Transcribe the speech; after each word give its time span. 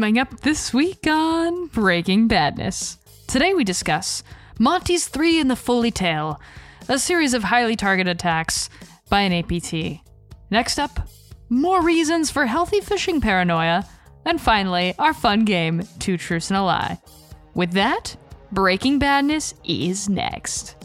Coming 0.00 0.18
up 0.18 0.40
this 0.40 0.72
week 0.72 1.06
on 1.06 1.66
Breaking 1.66 2.26
Badness. 2.26 2.96
Today 3.26 3.52
we 3.52 3.64
discuss 3.64 4.22
MontysThree 4.58 5.38
in 5.38 5.48
the 5.48 5.56
Foley 5.56 5.90
Tale, 5.90 6.40
a 6.88 6.98
series 6.98 7.34
of 7.34 7.44
highly 7.44 7.76
targeted 7.76 8.16
attacks 8.16 8.70
by 9.10 9.20
an 9.20 9.34
APT. 9.34 10.00
Next 10.50 10.78
up, 10.78 11.06
more 11.50 11.82
reasons 11.82 12.30
for 12.30 12.46
healthy 12.46 12.80
phishing 12.80 13.20
paranoia. 13.20 13.86
And 14.24 14.40
finally, 14.40 14.94
our 14.98 15.12
fun 15.12 15.44
game, 15.44 15.82
Two 15.98 16.16
Truths 16.16 16.48
and 16.48 16.56
a 16.56 16.62
Lie. 16.62 16.98
With 17.52 17.72
that, 17.72 18.16
Breaking 18.52 18.98
Badness 18.98 19.52
is 19.64 20.08
next. 20.08 20.79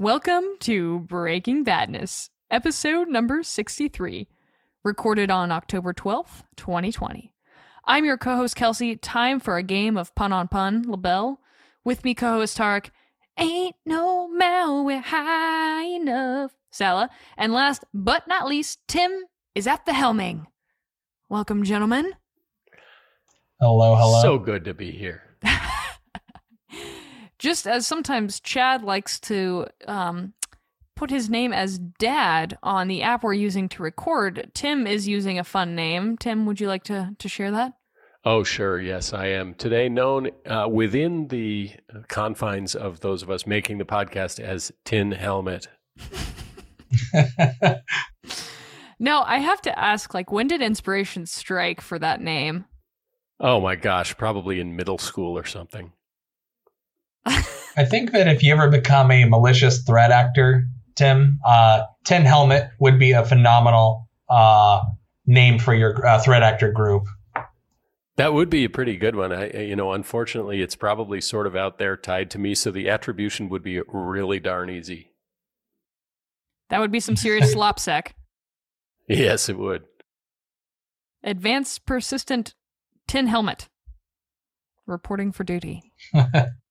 Welcome 0.00 0.44
to 0.60 1.00
Breaking 1.00 1.64
Badness, 1.64 2.30
episode 2.52 3.08
number 3.08 3.42
63, 3.42 4.28
recorded 4.84 5.28
on 5.28 5.50
October 5.50 5.92
12th, 5.92 6.44
2020. 6.56 7.34
I'm 7.84 8.04
your 8.04 8.16
co 8.16 8.36
host, 8.36 8.54
Kelsey. 8.54 8.94
Time 8.94 9.40
for 9.40 9.56
a 9.56 9.62
game 9.64 9.96
of 9.96 10.14
pun 10.14 10.32
on 10.32 10.46
pun, 10.46 10.84
LaBelle. 10.86 11.40
With 11.84 12.04
me, 12.04 12.14
co 12.14 12.34
host 12.34 12.56
Tarek. 12.56 12.90
Ain't 13.36 13.74
no 13.84 14.30
malware 14.40 15.02
high 15.02 15.86
enough. 15.86 16.52
Saleh. 16.70 17.08
And 17.36 17.52
last 17.52 17.82
but 17.92 18.28
not 18.28 18.46
least, 18.46 18.78
Tim 18.86 19.24
is 19.56 19.66
at 19.66 19.84
the 19.84 19.90
helming. 19.90 20.46
Welcome, 21.28 21.64
gentlemen. 21.64 22.12
Hello, 23.60 23.96
hello. 23.96 24.22
So 24.22 24.38
good 24.38 24.64
to 24.66 24.74
be 24.74 24.92
here. 24.92 25.27
Just 27.38 27.66
as 27.66 27.86
sometimes 27.86 28.40
Chad 28.40 28.82
likes 28.82 29.20
to 29.20 29.66
um, 29.86 30.32
put 30.96 31.10
his 31.10 31.30
name 31.30 31.52
as 31.52 31.78
Dad 31.78 32.58
on 32.62 32.88
the 32.88 33.02
app 33.02 33.22
we're 33.22 33.32
using 33.32 33.68
to 33.70 33.82
record, 33.82 34.50
Tim 34.54 34.86
is 34.86 35.06
using 35.06 35.38
a 35.38 35.44
fun 35.44 35.76
name. 35.76 36.16
Tim, 36.16 36.46
would 36.46 36.60
you 36.60 36.66
like 36.66 36.82
to, 36.84 37.14
to 37.16 37.28
share 37.28 37.52
that? 37.52 37.74
Oh, 38.24 38.42
sure. 38.42 38.80
Yes, 38.80 39.12
I 39.12 39.26
am. 39.26 39.54
Today 39.54 39.88
known 39.88 40.30
uh, 40.44 40.66
within 40.68 41.28
the 41.28 41.70
confines 42.08 42.74
of 42.74 43.00
those 43.00 43.22
of 43.22 43.30
us 43.30 43.46
making 43.46 43.78
the 43.78 43.84
podcast 43.84 44.40
as 44.40 44.72
Tin 44.84 45.12
Helmet. 45.12 45.68
now, 48.98 49.22
I 49.22 49.38
have 49.38 49.62
to 49.62 49.78
ask, 49.78 50.12
like, 50.12 50.32
when 50.32 50.48
did 50.48 50.60
inspiration 50.60 51.26
strike 51.26 51.80
for 51.80 52.00
that 52.00 52.20
name? 52.20 52.64
Oh 53.38 53.60
my 53.60 53.76
gosh, 53.76 54.16
probably 54.16 54.58
in 54.58 54.74
middle 54.74 54.98
school 54.98 55.38
or 55.38 55.44
something. 55.44 55.92
I 57.76 57.84
think 57.84 58.12
that 58.12 58.28
if 58.28 58.42
you 58.42 58.52
ever 58.52 58.68
become 58.68 59.10
a 59.10 59.24
malicious 59.24 59.82
threat 59.82 60.10
actor, 60.10 60.64
Tim, 60.96 61.38
uh, 61.44 61.84
Tin 62.04 62.24
Helmet 62.24 62.70
would 62.80 62.98
be 62.98 63.12
a 63.12 63.24
phenomenal 63.24 64.08
uh, 64.28 64.84
name 65.26 65.58
for 65.58 65.74
your 65.74 66.04
uh, 66.04 66.18
threat 66.18 66.42
actor 66.42 66.72
group. 66.72 67.04
That 68.16 68.34
would 68.34 68.50
be 68.50 68.64
a 68.64 68.68
pretty 68.68 68.96
good 68.96 69.14
one. 69.14 69.32
I, 69.32 69.62
you 69.62 69.76
know, 69.76 69.92
unfortunately, 69.92 70.60
it's 70.60 70.74
probably 70.74 71.20
sort 71.20 71.46
of 71.46 71.54
out 71.54 71.78
there 71.78 71.96
tied 71.96 72.32
to 72.32 72.38
me, 72.38 72.56
so 72.56 72.72
the 72.72 72.88
attribution 72.88 73.48
would 73.48 73.62
be 73.62 73.80
really 73.86 74.40
darn 74.40 74.70
easy. 74.70 75.12
That 76.70 76.80
would 76.80 76.90
be 76.90 77.00
some 77.00 77.14
serious 77.14 77.54
slopsec. 77.54 78.12
Yes, 79.08 79.48
it 79.48 79.56
would. 79.56 79.84
Advanced 81.22 81.86
persistent 81.86 82.54
tin 83.06 83.28
helmet. 83.28 83.68
Reporting 84.86 85.30
for 85.30 85.44
duty. 85.44 85.92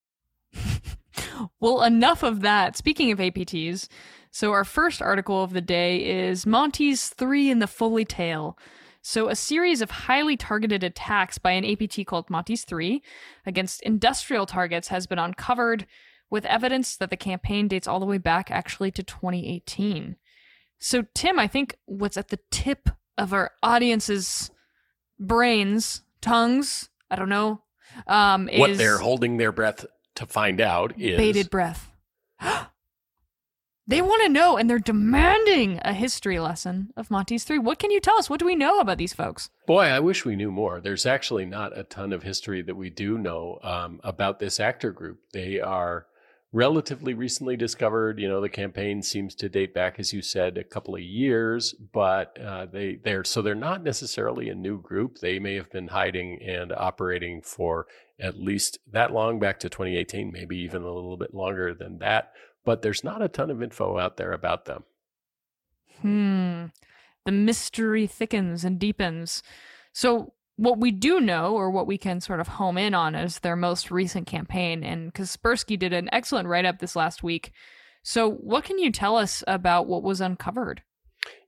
well, 1.60 1.82
enough 1.82 2.22
of 2.22 2.40
that. 2.40 2.76
Speaking 2.76 3.10
of 3.10 3.18
APTs, 3.18 3.88
so 4.30 4.52
our 4.52 4.64
first 4.64 5.00
article 5.02 5.42
of 5.42 5.52
the 5.52 5.60
day 5.60 6.04
is 6.04 6.44
MontysThree 6.44 7.48
in 7.48 7.58
the 7.58 7.66
Foley 7.66 8.04
Tale. 8.04 8.58
So, 9.00 9.28
a 9.28 9.36
series 9.36 9.80
of 9.80 9.90
highly 9.90 10.36
targeted 10.36 10.82
attacks 10.82 11.38
by 11.38 11.52
an 11.52 11.64
APT 11.64 12.04
called 12.06 12.28
Monty's 12.28 12.64
3 12.64 13.02
against 13.46 13.80
industrial 13.82 14.44
targets 14.44 14.88
has 14.88 15.06
been 15.06 15.18
uncovered 15.18 15.86
with 16.30 16.44
evidence 16.44 16.96
that 16.96 17.08
the 17.08 17.16
campaign 17.16 17.68
dates 17.68 17.88
all 17.88 18.00
the 18.00 18.06
way 18.06 18.18
back 18.18 18.50
actually 18.50 18.90
to 18.90 19.02
2018. 19.02 20.16
So, 20.78 21.04
Tim, 21.14 21.38
I 21.38 21.46
think 21.46 21.76
what's 21.86 22.16
at 22.16 22.28
the 22.28 22.40
tip 22.50 22.90
of 23.16 23.32
our 23.32 23.52
audience's 23.62 24.50
brains, 25.18 26.02
tongues, 26.20 26.90
I 27.10 27.16
don't 27.16 27.28
know, 27.28 27.62
um, 28.06 28.48
what 28.54 28.76
they're 28.76 28.98
holding 28.98 29.38
their 29.38 29.52
breath 29.52 29.86
to 30.18 30.26
find 30.26 30.60
out 30.60 30.98
is 30.98 31.16
bated 31.16 31.50
breath. 31.50 31.90
They 33.90 34.02
want 34.02 34.22
to 34.22 34.28
know 34.28 34.58
and 34.58 34.68
they're 34.68 34.78
demanding 34.78 35.80
a 35.82 35.94
history 35.94 36.38
lesson 36.38 36.92
of 36.94 37.10
Monty's 37.10 37.44
3. 37.44 37.58
What 37.58 37.78
can 37.78 37.90
you 37.90 38.00
tell 38.00 38.18
us? 38.18 38.28
What 38.28 38.38
do 38.38 38.44
we 38.44 38.54
know 38.54 38.80
about 38.80 38.98
these 38.98 39.14
folks? 39.14 39.48
Boy, 39.66 39.84
I 39.84 39.98
wish 39.98 40.26
we 40.26 40.36
knew 40.36 40.50
more. 40.50 40.78
There's 40.78 41.06
actually 41.06 41.46
not 41.46 41.76
a 41.76 41.84
ton 41.84 42.12
of 42.12 42.22
history 42.22 42.60
that 42.60 42.74
we 42.76 42.90
do 42.90 43.16
know 43.16 43.58
um, 43.62 43.98
about 44.04 44.40
this 44.40 44.60
actor 44.60 44.92
group. 44.92 45.20
They 45.32 45.58
are 45.58 46.04
relatively 46.52 47.14
recently 47.14 47.56
discovered. 47.56 48.18
You 48.18 48.28
know, 48.28 48.40
the 48.40 48.48
campaign 48.48 49.02
seems 49.02 49.34
to 49.36 49.48
date 49.48 49.74
back, 49.74 49.98
as 49.98 50.12
you 50.12 50.22
said, 50.22 50.58
a 50.58 50.64
couple 50.64 50.94
of 50.94 51.02
years, 51.02 51.74
but 51.92 52.38
uh, 52.40 52.66
they 52.66 52.98
they're 53.02 53.24
so 53.24 53.42
they're 53.42 53.54
not 53.54 53.82
necessarily 53.82 54.48
a 54.48 54.54
new 54.54 54.80
group. 54.80 55.18
They 55.18 55.38
may 55.38 55.54
have 55.54 55.70
been 55.70 55.88
hiding 55.88 56.40
and 56.42 56.72
operating 56.72 57.42
for 57.42 57.86
at 58.20 58.38
least 58.38 58.78
that 58.90 59.12
long 59.12 59.38
back 59.38 59.60
to 59.60 59.68
2018, 59.68 60.32
maybe 60.32 60.56
even 60.58 60.82
a 60.82 60.92
little 60.92 61.16
bit 61.16 61.34
longer 61.34 61.74
than 61.74 61.98
that 61.98 62.32
but 62.68 62.82
there's 62.82 63.02
not 63.02 63.22
a 63.22 63.28
ton 63.28 63.50
of 63.50 63.62
info 63.62 63.96
out 63.96 64.18
there 64.18 64.32
about 64.32 64.66
them. 64.66 64.84
Hmm. 66.02 66.66
The 67.24 67.32
mystery 67.32 68.06
thickens 68.06 68.62
and 68.62 68.78
deepens. 68.78 69.42
So, 69.94 70.34
what 70.58 70.78
we 70.78 70.90
do 70.90 71.20
know, 71.20 71.54
or 71.54 71.70
what 71.70 71.86
we 71.86 71.96
can 71.96 72.20
sort 72.20 72.40
of 72.40 72.48
home 72.48 72.76
in 72.76 72.92
on, 72.92 73.14
is 73.14 73.38
their 73.38 73.54
most 73.54 73.92
recent 73.92 74.26
campaign. 74.26 74.82
And 74.82 75.14
Kaspersky 75.14 75.78
did 75.78 75.92
an 75.92 76.08
excellent 76.12 76.48
write 76.48 76.64
up 76.64 76.80
this 76.80 76.96
last 76.96 77.22
week. 77.22 77.52
So, 78.02 78.28
what 78.28 78.64
can 78.64 78.78
you 78.78 78.90
tell 78.90 79.16
us 79.16 79.44
about 79.46 79.86
what 79.86 80.02
was 80.02 80.20
uncovered? 80.20 80.82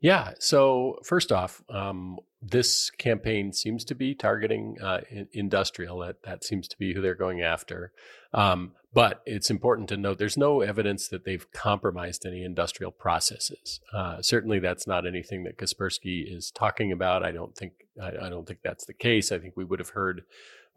Yeah. 0.00 0.32
So, 0.38 0.98
first 1.04 1.32
off, 1.32 1.62
um, 1.68 2.18
this 2.42 2.90
campaign 2.90 3.52
seems 3.52 3.84
to 3.84 3.94
be 3.94 4.14
targeting 4.14 4.76
uh, 4.82 5.00
industrial. 5.32 5.98
That 5.98 6.22
that 6.24 6.42
seems 6.42 6.68
to 6.68 6.78
be 6.78 6.94
who 6.94 7.02
they're 7.02 7.14
going 7.14 7.42
after. 7.42 7.92
Um, 8.32 8.72
but 8.92 9.22
it's 9.26 9.50
important 9.50 9.88
to 9.90 9.96
note 9.96 10.18
there's 10.18 10.36
no 10.36 10.62
evidence 10.62 11.08
that 11.08 11.24
they've 11.24 11.50
compromised 11.52 12.26
any 12.26 12.42
industrial 12.42 12.90
processes. 12.90 13.80
Uh, 13.92 14.20
certainly, 14.22 14.58
that's 14.58 14.86
not 14.86 15.06
anything 15.06 15.44
that 15.44 15.58
Kaspersky 15.58 16.24
is 16.26 16.50
talking 16.50 16.90
about. 16.92 17.24
I 17.24 17.30
don't 17.30 17.54
think 17.54 17.72
I, 18.00 18.26
I 18.26 18.28
don't 18.30 18.46
think 18.46 18.60
that's 18.62 18.86
the 18.86 18.94
case. 18.94 19.30
I 19.30 19.38
think 19.38 19.56
we 19.56 19.64
would 19.64 19.78
have 19.78 19.90
heard 19.90 20.22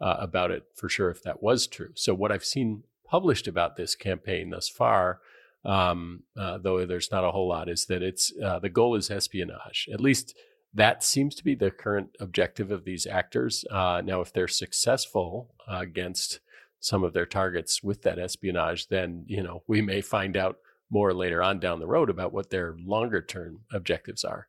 uh, 0.00 0.16
about 0.18 0.50
it 0.50 0.64
for 0.74 0.88
sure 0.88 1.10
if 1.10 1.22
that 1.22 1.42
was 1.42 1.66
true. 1.66 1.90
So, 1.94 2.14
what 2.14 2.30
I've 2.30 2.44
seen 2.44 2.84
published 3.06 3.46
about 3.48 3.76
this 3.76 3.94
campaign 3.94 4.50
thus 4.50 4.68
far, 4.68 5.20
um, 5.64 6.22
uh, 6.36 6.58
though 6.58 6.84
there's 6.86 7.10
not 7.10 7.24
a 7.24 7.30
whole 7.30 7.48
lot, 7.48 7.68
is 7.68 7.86
that 7.86 8.02
it's 8.02 8.32
uh, 8.42 8.58
the 8.58 8.68
goal 8.68 8.96
is 8.96 9.10
espionage. 9.10 9.88
At 9.92 10.00
least 10.00 10.34
that 10.74 11.02
seems 11.04 11.34
to 11.36 11.44
be 11.44 11.54
the 11.54 11.70
current 11.70 12.10
objective 12.20 12.70
of 12.70 12.84
these 12.84 13.06
actors. 13.06 13.64
Uh, 13.70 14.02
now, 14.04 14.20
if 14.20 14.32
they're 14.32 14.48
successful 14.48 15.54
against 15.68 16.40
some 16.80 17.04
of 17.04 17.12
their 17.14 17.26
targets 17.26 17.82
with 17.82 18.02
that 18.02 18.18
espionage, 18.18 18.88
then 18.88 19.24
you 19.26 19.42
know 19.42 19.62
we 19.66 19.80
may 19.80 20.00
find 20.00 20.36
out 20.36 20.56
more 20.90 21.14
later 21.14 21.42
on 21.42 21.58
down 21.58 21.80
the 21.80 21.86
road 21.86 22.10
about 22.10 22.32
what 22.32 22.50
their 22.50 22.76
longer 22.84 23.22
term 23.22 23.60
objectives 23.72 24.24
are. 24.24 24.48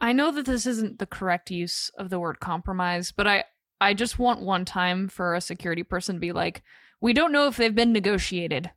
I 0.00 0.12
know 0.12 0.30
that 0.32 0.46
this 0.46 0.66
isn't 0.66 0.98
the 0.98 1.06
correct 1.06 1.50
use 1.50 1.90
of 1.98 2.10
the 2.10 2.18
word 2.18 2.40
compromise, 2.40 3.12
but 3.12 3.26
I 3.26 3.44
I 3.80 3.94
just 3.94 4.18
want 4.18 4.40
one 4.40 4.64
time 4.64 5.08
for 5.08 5.34
a 5.34 5.40
security 5.40 5.82
person 5.82 6.16
to 6.16 6.20
be 6.20 6.32
like, 6.32 6.62
"We 7.00 7.12
don't 7.12 7.32
know 7.32 7.48
if 7.48 7.56
they've 7.56 7.74
been 7.74 7.92
negotiated." 7.92 8.70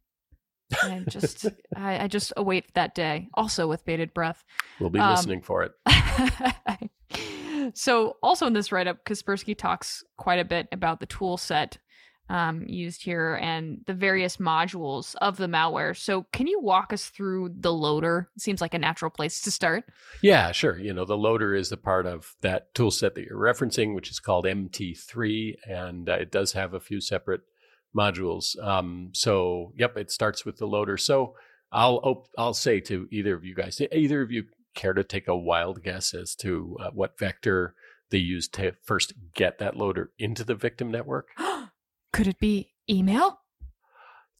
I 0.82 1.04
just 1.08 1.46
I, 1.76 2.04
I, 2.04 2.08
just 2.08 2.34
await 2.38 2.74
that 2.74 2.96
day. 2.96 3.30
Also 3.34 3.68
with 3.68 3.86
bated 3.86 4.14
breath. 4.14 4.44
We'll 4.80 4.90
be 4.90 5.00
um, 5.00 5.12
listening 5.12 5.42
for 5.42 5.64
it. 5.64 5.72
so, 7.74 8.18
also 8.24 8.48
in 8.48 8.54
this 8.54 8.72
write 8.72 8.88
up, 8.88 9.06
Kaspersky 9.06 9.58
talks 9.58 10.04
quite 10.18 10.40
a 10.40 10.46
bit 10.46 10.68
about 10.72 11.00
the 11.00 11.06
tool 11.06 11.38
set 11.38 11.78
um, 12.30 12.64
used 12.68 13.04
here 13.04 13.36
and 13.36 13.82
the 13.86 13.94
various 13.94 14.38
modules 14.38 15.16
of 15.22 15.38
the 15.38 15.46
malware. 15.48 15.96
So, 15.96 16.26
can 16.34 16.48
you 16.48 16.60
walk 16.60 16.92
us 16.92 17.10
through 17.10 17.54
the 17.60 17.74
loader? 17.74 18.30
It 18.36 18.42
seems 18.42 18.62
like 18.62 18.74
a 18.74 18.80
natural 18.80 19.12
place 19.12 19.42
to 19.42 19.52
start. 19.52 19.86
Yeah, 20.22 20.52
sure. 20.52 20.80
You 20.80 20.94
know, 20.94 21.06
the 21.06 21.18
loader 21.18 21.54
is 21.54 21.72
a 21.72 21.78
part 21.78 22.08
of 22.08 22.36
that 22.42 22.74
tool 22.74 22.92
set 22.92 23.16
that 23.16 23.26
you're 23.26 23.38
referencing, 23.38 23.94
which 23.94 24.10
is 24.10 24.20
called 24.20 24.46
MT3, 24.46 25.56
and 25.68 26.10
uh, 26.10 26.14
it 26.14 26.32
does 26.32 26.54
have 26.54 26.74
a 26.74 26.80
few 26.80 27.00
separate 27.00 27.42
modules. 27.96 28.62
Um, 28.64 29.10
so, 29.14 29.74
yep, 29.76 29.98
it 29.98 30.12
starts 30.12 30.46
with 30.46 30.58
the 30.58 30.68
loader. 30.68 30.98
So, 30.98 31.36
I'll 31.72 32.00
op- 32.04 32.30
I'll 32.38 32.54
say 32.54 32.80
to 32.82 33.08
either 33.12 33.36
of 33.36 33.44
you 33.44 33.56
guys, 33.56 33.82
either 33.92 34.22
of 34.22 34.32
you 34.32 34.46
care 34.76 34.94
to 34.94 35.04
take 35.04 35.28
a 35.28 35.38
wild 35.38 35.84
guess 35.84 36.14
as 36.14 36.36
to 36.36 36.78
uh, 36.80 36.92
what 36.92 37.18
vector 37.18 37.76
they 38.12 38.18
used 38.18 38.54
to 38.54 38.74
first 38.84 39.14
get 39.34 39.58
that 39.58 39.76
loader 39.76 40.12
into 40.20 40.44
the 40.44 40.56
victim 40.56 40.92
network? 40.92 41.30
Could 42.14 42.28
it 42.28 42.40
be 42.40 42.72
email? 42.90 43.40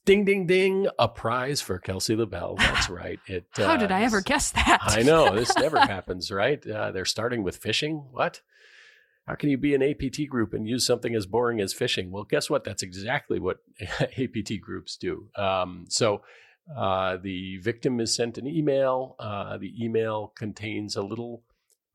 Ding, 0.06 0.24
ding, 0.24 0.46
ding. 0.46 0.88
A 1.00 1.08
prize 1.08 1.62
for 1.62 1.80
Kelsey 1.80 2.16
LaBelle. 2.16 2.56
That's 2.60 2.90
right. 2.90 3.20
It, 3.28 3.48
How 3.54 3.74
uh, 3.74 3.78
did 3.78 3.92
I 3.92 4.04
ever 4.04 4.22
guess 4.22 4.52
that? 4.52 4.80
I 4.82 5.02
know. 5.02 5.36
This 5.36 5.56
never 5.58 5.80
happens, 5.86 6.32
right? 6.32 6.66
Uh, 6.66 6.92
they're 6.92 7.06
starting 7.06 7.42
with 7.44 7.62
phishing. 7.62 8.06
What? 8.12 8.42
How 9.28 9.36
can 9.36 9.50
you 9.50 9.58
be 9.58 9.74
an 9.74 9.82
APT 9.82 10.30
group 10.30 10.54
and 10.54 10.68
use 10.68 10.86
something 10.86 11.16
as 11.16 11.26
boring 11.26 11.60
as 11.60 11.74
phishing? 11.74 12.12
Well, 12.12 12.26
guess 12.26 12.50
what? 12.50 12.64
That's 12.64 12.84
exactly 12.84 13.40
what 13.40 13.58
APT 14.00 14.62
groups 14.62 14.98
do. 14.98 15.30
Um, 15.36 15.86
so 15.90 16.22
uh, 16.76 17.18
the 17.18 17.58
victim 17.58 18.00
is 18.00 18.16
sent 18.16 18.38
an 18.38 18.48
email. 18.48 19.16
Uh, 19.20 19.58
the 19.58 19.74
email 19.84 20.32
contains 20.38 20.96
a 20.96 21.02
little 21.02 21.44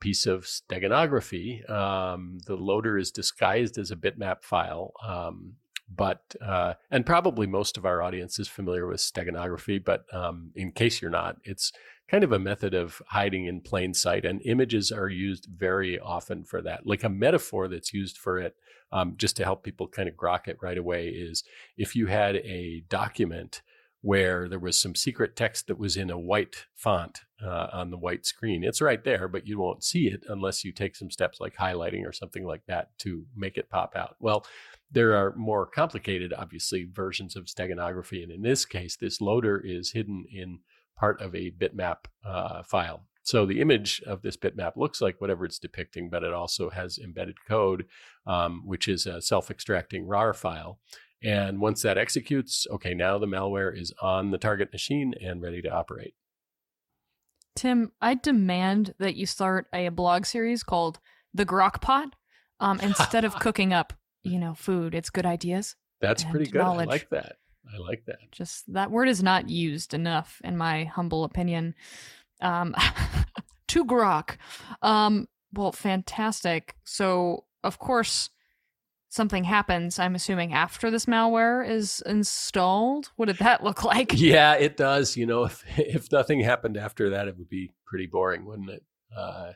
piece 0.00 0.26
of 0.26 0.44
steganography. 0.44 1.68
Um, 1.70 2.38
the 2.46 2.56
loader 2.56 2.98
is 2.98 3.10
disguised 3.10 3.78
as 3.78 3.90
a 3.90 3.96
bitmap 3.96 4.42
file. 4.42 4.92
Um, 5.06 5.54
but 5.94 6.34
uh, 6.40 6.74
and 6.90 7.04
probably 7.04 7.46
most 7.46 7.76
of 7.76 7.84
our 7.84 8.02
audience 8.02 8.38
is 8.38 8.48
familiar 8.48 8.86
with 8.86 9.00
steganography 9.00 9.84
but 9.84 10.04
um, 10.14 10.52
in 10.54 10.70
case 10.70 11.02
you're 11.02 11.10
not 11.10 11.36
it's 11.42 11.72
kind 12.10 12.24
of 12.24 12.32
a 12.32 12.38
method 12.38 12.74
of 12.74 13.00
hiding 13.08 13.46
in 13.46 13.60
plain 13.60 13.94
sight 13.94 14.24
and 14.24 14.42
images 14.44 14.90
are 14.90 15.08
used 15.08 15.46
very 15.46 15.98
often 15.98 16.42
for 16.44 16.60
that 16.60 16.86
like 16.86 17.04
a 17.04 17.08
metaphor 17.08 17.68
that's 17.68 17.94
used 17.94 18.18
for 18.18 18.38
it 18.38 18.56
um, 18.92 19.14
just 19.16 19.36
to 19.36 19.44
help 19.44 19.62
people 19.62 19.86
kind 19.86 20.08
of 20.08 20.16
grok 20.16 20.48
it 20.48 20.58
right 20.60 20.78
away 20.78 21.08
is 21.08 21.44
if 21.76 21.94
you 21.94 22.06
had 22.06 22.36
a 22.36 22.82
document 22.88 23.62
where 24.02 24.48
there 24.48 24.58
was 24.58 24.80
some 24.80 24.94
secret 24.94 25.36
text 25.36 25.66
that 25.66 25.78
was 25.78 25.96
in 25.96 26.10
a 26.10 26.18
white 26.18 26.64
font 26.74 27.20
uh, 27.44 27.68
on 27.72 27.90
the 27.90 27.98
white 27.98 28.24
screen. 28.24 28.64
It's 28.64 28.80
right 28.80 29.02
there, 29.04 29.28
but 29.28 29.46
you 29.46 29.58
won't 29.58 29.84
see 29.84 30.06
it 30.06 30.24
unless 30.28 30.64
you 30.64 30.72
take 30.72 30.96
some 30.96 31.10
steps 31.10 31.38
like 31.38 31.54
highlighting 31.56 32.06
or 32.06 32.12
something 32.12 32.44
like 32.44 32.64
that 32.66 32.96
to 33.00 33.24
make 33.36 33.58
it 33.58 33.68
pop 33.68 33.94
out. 33.94 34.16
Well, 34.18 34.46
there 34.90 35.14
are 35.16 35.34
more 35.36 35.66
complicated, 35.66 36.32
obviously, 36.32 36.88
versions 36.90 37.36
of 37.36 37.44
steganography. 37.44 38.22
And 38.22 38.32
in 38.32 38.42
this 38.42 38.64
case, 38.64 38.96
this 38.96 39.20
loader 39.20 39.62
is 39.62 39.92
hidden 39.92 40.24
in 40.32 40.60
part 41.00 41.20
of 41.22 41.34
a 41.34 41.50
bitmap 41.50 42.04
uh, 42.24 42.62
file. 42.62 43.06
So 43.22 43.46
the 43.46 43.60
image 43.60 44.02
of 44.06 44.20
this 44.22 44.36
bitmap 44.36 44.76
looks 44.76 45.00
like 45.00 45.20
whatever 45.20 45.46
it's 45.46 45.58
depicting, 45.58 46.10
but 46.10 46.22
it 46.22 46.34
also 46.34 46.68
has 46.68 46.98
embedded 46.98 47.36
code, 47.48 47.86
um, 48.26 48.62
which 48.66 48.86
is 48.86 49.06
a 49.06 49.22
self 49.22 49.50
extracting 49.50 50.06
RAR 50.06 50.34
file. 50.34 50.78
And 51.22 51.60
once 51.60 51.82
that 51.82 51.98
executes, 51.98 52.66
okay, 52.70 52.94
now 52.94 53.18
the 53.18 53.26
malware 53.26 53.76
is 53.76 53.92
on 54.00 54.30
the 54.30 54.38
target 54.38 54.72
machine 54.72 55.14
and 55.20 55.42
ready 55.42 55.62
to 55.62 55.70
operate. 55.70 56.14
Tim, 57.56 57.92
I 58.00 58.14
demand 58.14 58.94
that 58.98 59.16
you 59.16 59.26
start 59.26 59.66
a 59.72 59.88
blog 59.88 60.24
series 60.24 60.62
called 60.62 60.98
The 61.34 61.46
Grok 61.46 61.80
Pot 61.80 62.14
um, 62.58 62.80
instead 62.80 63.24
of 63.24 63.34
cooking 63.40 63.72
up, 63.72 63.92
you 64.22 64.38
know, 64.38 64.54
food. 64.54 64.94
It's 64.94 65.10
good 65.10 65.26
ideas. 65.26 65.76
That's 66.00 66.24
pretty 66.24 66.50
good. 66.50 66.60
Knowledge. 66.60 66.88
I 66.88 66.90
like 66.90 67.10
that. 67.10 67.36
I 67.72 67.78
like 67.78 68.04
that. 68.06 68.18
Just 68.32 68.72
that 68.72 68.90
word 68.90 69.08
is 69.08 69.22
not 69.22 69.48
used 69.48 69.94
enough, 69.94 70.40
in 70.44 70.56
my 70.56 70.84
humble 70.84 71.24
opinion. 71.24 71.74
Um, 72.40 72.74
to 73.68 73.84
Grok. 73.84 74.36
Um, 74.82 75.28
well, 75.52 75.72
fantastic. 75.72 76.76
So, 76.84 77.44
of 77.62 77.78
course, 77.78 78.30
something 79.10 79.44
happens, 79.44 79.98
I'm 79.98 80.14
assuming 80.14 80.54
after 80.54 80.90
this 80.90 81.06
malware 81.06 81.68
is 81.68 82.02
installed. 82.06 83.10
What 83.16 83.26
did 83.26 83.38
that 83.38 83.62
look 83.62 83.84
like? 83.84 84.12
Yeah, 84.18 84.54
it 84.54 84.76
does. 84.76 85.16
You 85.16 85.26
know, 85.26 85.44
if 85.44 85.62
if 85.76 86.10
nothing 86.10 86.40
happened 86.40 86.76
after 86.76 87.10
that, 87.10 87.28
it 87.28 87.36
would 87.36 87.48
be 87.48 87.70
pretty 87.84 88.06
boring, 88.06 88.46
wouldn't 88.46 88.70
it? 88.70 88.84
Uh, 89.14 89.52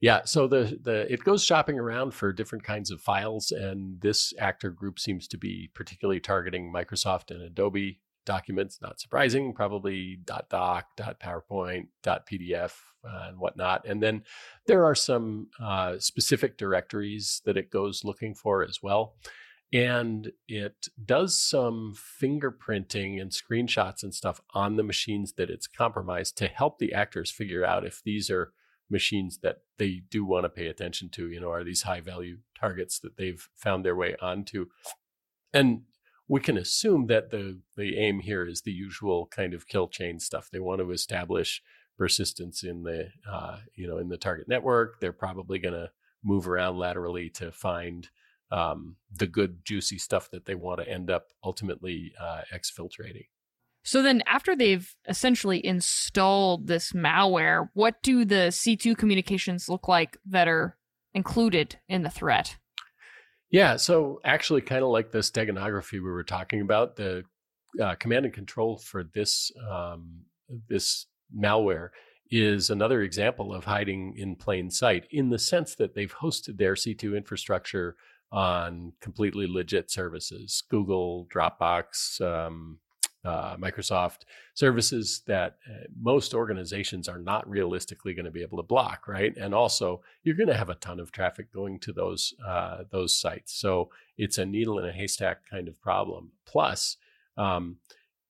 yeah, 0.00 0.24
so 0.24 0.46
the 0.46 0.78
the 0.82 1.10
it 1.12 1.24
goes 1.24 1.44
shopping 1.44 1.78
around 1.78 2.12
for 2.12 2.32
different 2.32 2.64
kinds 2.64 2.90
of 2.90 3.00
files, 3.00 3.50
and 3.50 4.00
this 4.00 4.34
actor 4.38 4.70
group 4.70 4.98
seems 4.98 5.26
to 5.28 5.38
be 5.38 5.70
particularly 5.74 6.20
targeting 6.20 6.72
Microsoft 6.72 7.30
and 7.30 7.42
Adobe 7.42 8.00
documents. 8.26 8.78
Not 8.82 9.00
surprising, 9.00 9.54
probably 9.54 10.18
.doc, 10.50 10.86
.powerpoint, 10.98 11.86
.pdf, 12.04 12.72
uh, 13.04 13.24
and 13.28 13.38
whatnot. 13.38 13.86
And 13.86 14.02
then 14.02 14.24
there 14.66 14.84
are 14.84 14.94
some 14.94 15.48
uh, 15.58 15.98
specific 15.98 16.58
directories 16.58 17.40
that 17.46 17.56
it 17.56 17.70
goes 17.70 18.04
looking 18.04 18.34
for 18.34 18.62
as 18.62 18.80
well. 18.82 19.14
And 19.72 20.30
it 20.46 20.88
does 21.02 21.38
some 21.38 21.94
fingerprinting 22.22 23.20
and 23.20 23.32
screenshots 23.32 24.02
and 24.02 24.14
stuff 24.14 24.40
on 24.54 24.76
the 24.76 24.82
machines 24.82 25.32
that 25.34 25.50
it's 25.50 25.66
compromised 25.66 26.36
to 26.38 26.48
help 26.48 26.78
the 26.78 26.92
actors 26.92 27.30
figure 27.30 27.64
out 27.64 27.84
if 27.84 28.02
these 28.04 28.30
are 28.30 28.52
machines 28.90 29.38
that 29.38 29.58
they 29.78 30.02
do 30.10 30.24
want 30.24 30.44
to 30.44 30.48
pay 30.48 30.66
attention 30.66 31.08
to. 31.10 31.28
You 31.28 31.40
know, 31.40 31.50
are 31.50 31.64
these 31.64 31.82
high 31.82 32.00
value 32.00 32.38
targets 32.58 32.98
that 33.00 33.16
they've 33.16 33.48
found 33.54 33.84
their 33.84 33.96
way 33.96 34.16
onto? 34.20 34.66
And 35.52 35.82
we 36.28 36.40
can 36.40 36.56
assume 36.56 37.06
that 37.06 37.30
the 37.30 37.60
the 37.76 37.96
aim 37.98 38.20
here 38.20 38.46
is 38.46 38.62
the 38.62 38.72
usual 38.72 39.26
kind 39.26 39.54
of 39.54 39.68
kill 39.68 39.88
chain 39.88 40.18
stuff. 40.18 40.50
They 40.50 40.60
want 40.60 40.80
to 40.80 40.90
establish 40.90 41.62
persistence 41.96 42.62
in 42.62 42.82
the 42.82 43.08
uh, 43.30 43.58
you 43.74 43.86
know 43.86 43.98
in 43.98 44.08
the 44.08 44.16
target 44.16 44.48
network. 44.48 45.00
They're 45.00 45.12
probably 45.12 45.58
going 45.58 45.74
to 45.74 45.90
move 46.24 46.48
around 46.48 46.76
laterally 46.76 47.30
to 47.30 47.52
find 47.52 48.08
um, 48.50 48.96
the 49.12 49.26
good 49.26 49.64
juicy 49.64 49.98
stuff 49.98 50.30
that 50.30 50.46
they 50.46 50.54
want 50.54 50.80
to 50.80 50.88
end 50.88 51.10
up 51.10 51.28
ultimately 51.44 52.12
uh, 52.20 52.42
exfiltrating. 52.54 53.26
So 53.86 54.02
then, 54.02 54.20
after 54.26 54.56
they've 54.56 54.92
essentially 55.08 55.64
installed 55.64 56.66
this 56.66 56.90
malware, 56.92 57.68
what 57.72 58.02
do 58.02 58.24
the 58.24 58.48
C2 58.50 58.98
communications 58.98 59.68
look 59.68 59.86
like 59.86 60.18
that 60.26 60.48
are 60.48 60.76
included 61.14 61.78
in 61.88 62.02
the 62.02 62.10
threat? 62.10 62.56
Yeah, 63.48 63.76
so 63.76 64.20
actually, 64.24 64.62
kind 64.62 64.82
of 64.82 64.88
like 64.88 65.12
the 65.12 65.18
steganography 65.18 65.92
we 65.92 66.00
were 66.00 66.24
talking 66.24 66.62
about, 66.62 66.96
the 66.96 67.22
uh, 67.80 67.94
command 67.94 68.24
and 68.24 68.34
control 68.34 68.76
for 68.78 69.04
this 69.04 69.52
um, 69.70 70.22
this 70.68 71.06
malware 71.32 71.90
is 72.28 72.70
another 72.70 73.02
example 73.02 73.54
of 73.54 73.66
hiding 73.66 74.14
in 74.16 74.34
plain 74.34 74.68
sight 74.68 75.06
in 75.12 75.30
the 75.30 75.38
sense 75.38 75.76
that 75.76 75.94
they've 75.94 76.14
hosted 76.16 76.58
their 76.58 76.74
C2 76.74 77.16
infrastructure 77.16 77.94
on 78.32 78.94
completely 79.00 79.46
legit 79.46 79.92
services 79.92 80.64
Google, 80.68 81.28
Dropbox, 81.32 82.20
um, 82.20 82.80
uh, 83.26 83.56
Microsoft 83.56 84.20
services 84.54 85.22
that 85.26 85.56
uh, 85.68 85.84
most 86.00 86.32
organizations 86.34 87.08
are 87.08 87.18
not 87.18 87.48
realistically 87.48 88.14
going 88.14 88.24
to 88.24 88.30
be 88.30 88.42
able 88.42 88.58
to 88.58 88.62
block, 88.62 89.08
right? 89.08 89.36
And 89.36 89.54
also, 89.54 90.02
you're 90.22 90.36
going 90.36 90.48
to 90.48 90.56
have 90.56 90.70
a 90.70 90.76
ton 90.76 91.00
of 91.00 91.10
traffic 91.10 91.52
going 91.52 91.80
to 91.80 91.92
those 91.92 92.34
uh, 92.46 92.84
those 92.90 93.14
sites, 93.14 93.52
so 93.54 93.90
it's 94.16 94.38
a 94.38 94.46
needle 94.46 94.78
in 94.78 94.86
a 94.86 94.92
haystack 94.92 95.48
kind 95.50 95.68
of 95.68 95.80
problem. 95.80 96.30
Plus, 96.46 96.96
um, 97.36 97.76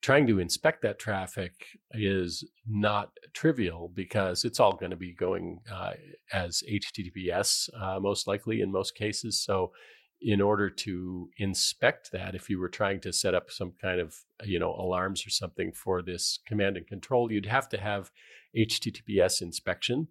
trying 0.03 0.26
to 0.26 0.38
inspect 0.38 0.83
that 0.83 0.99
traffic 0.99 1.67
is 1.93 2.45
not 2.69 3.11
trivial 3.33 3.91
because 3.95 4.45
it's 4.45 4.61
all 4.61 4.73
going 4.73 4.91
to 4.91 4.97
be 4.97 5.12
going 5.12 5.61
uh, 5.73 5.93
as 6.33 6.62
HTTPS 6.71 7.69
uh, 7.81 7.99
most 8.00 8.26
likely 8.26 8.61
in 8.61 8.71
most 8.71 8.95
cases. 8.95 9.38
So, 9.38 9.73
in 10.20 10.40
order 10.40 10.70
to 10.70 11.30
inspect 11.37 12.12
that, 12.12 12.35
if 12.35 12.49
you 12.49 12.58
were 12.58 12.68
trying 12.68 13.00
to 13.00 13.12
set 13.12 13.35
up 13.35 13.50
some 13.50 13.73
kind 13.80 14.00
of 14.00 14.16
you 14.44 14.58
know 14.58 14.75
alarms 14.75 15.26
or 15.26 15.30
something 15.30 15.73
for 15.73 16.02
this 16.02 16.38
command 16.46 16.76
and 16.76 16.87
control, 16.87 17.30
you'd 17.30 17.46
have 17.46 17.68
to 17.70 17.78
have 17.78 18.11
HTTPS 18.56 19.42
inspection 19.42 20.08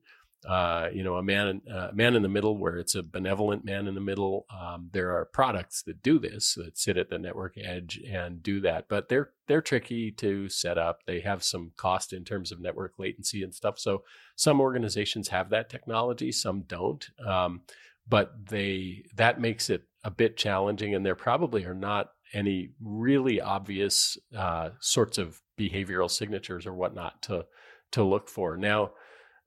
uh, 0.48 0.90
you 0.94 1.04
know, 1.04 1.16
a 1.16 1.24
man, 1.24 1.62
uh, 1.72 1.90
man 1.94 2.16
in 2.16 2.22
the 2.22 2.30
middle, 2.30 2.58
where 2.58 2.78
it's 2.78 2.94
a 2.94 3.02
benevolent 3.02 3.66
man 3.66 3.88
in 3.88 3.96
the 3.96 4.02
middle. 4.02 4.46
Um, 4.56 4.90
there 4.94 5.12
are 5.16 5.26
products 5.26 5.82
that 5.84 6.04
do 6.04 6.20
this 6.20 6.54
that 6.56 6.78
sit 6.78 6.98
at 6.98 7.10
the 7.10 7.18
network 7.18 7.58
edge 7.58 8.00
and 8.08 8.44
do 8.44 8.60
that, 8.62 8.88
but 8.88 9.10
they're 9.10 9.32
they're 9.48 9.62
tricky 9.62 10.12
to 10.12 10.48
set 10.50 10.78
up. 10.78 11.00
They 11.06 11.22
have 11.22 11.44
some 11.44 11.72
cost 11.78 12.14
in 12.14 12.24
terms 12.24 12.52
of 12.52 12.60
network 12.60 12.94
latency 13.00 13.42
and 13.42 13.56
stuff. 13.56 13.80
So 13.80 14.04
some 14.36 14.62
organizations 14.62 15.30
have 15.30 15.50
that 15.50 15.70
technology, 15.70 16.32
some 16.32 16.62
don't. 16.62 17.08
Um, 17.26 17.62
but 18.08 18.50
they 18.50 19.06
that 19.16 19.42
makes 19.42 19.72
it 19.72 19.84
a 20.06 20.10
bit 20.12 20.38
challenging, 20.38 20.96
and 20.96 21.06
there 21.06 21.16
probably 21.16 21.66
are 21.66 21.76
not 21.76 22.12
any 22.34 22.70
really 22.82 23.42
obvious 23.42 24.18
uh, 24.38 24.70
sorts 24.80 25.18
of 25.18 25.42
behavioral 25.60 26.10
signatures 26.10 26.66
or 26.66 26.74
whatnot 26.74 27.22
to 27.24 27.46
to 27.92 28.04
look 28.04 28.30
for 28.30 28.56
now. 28.56 28.92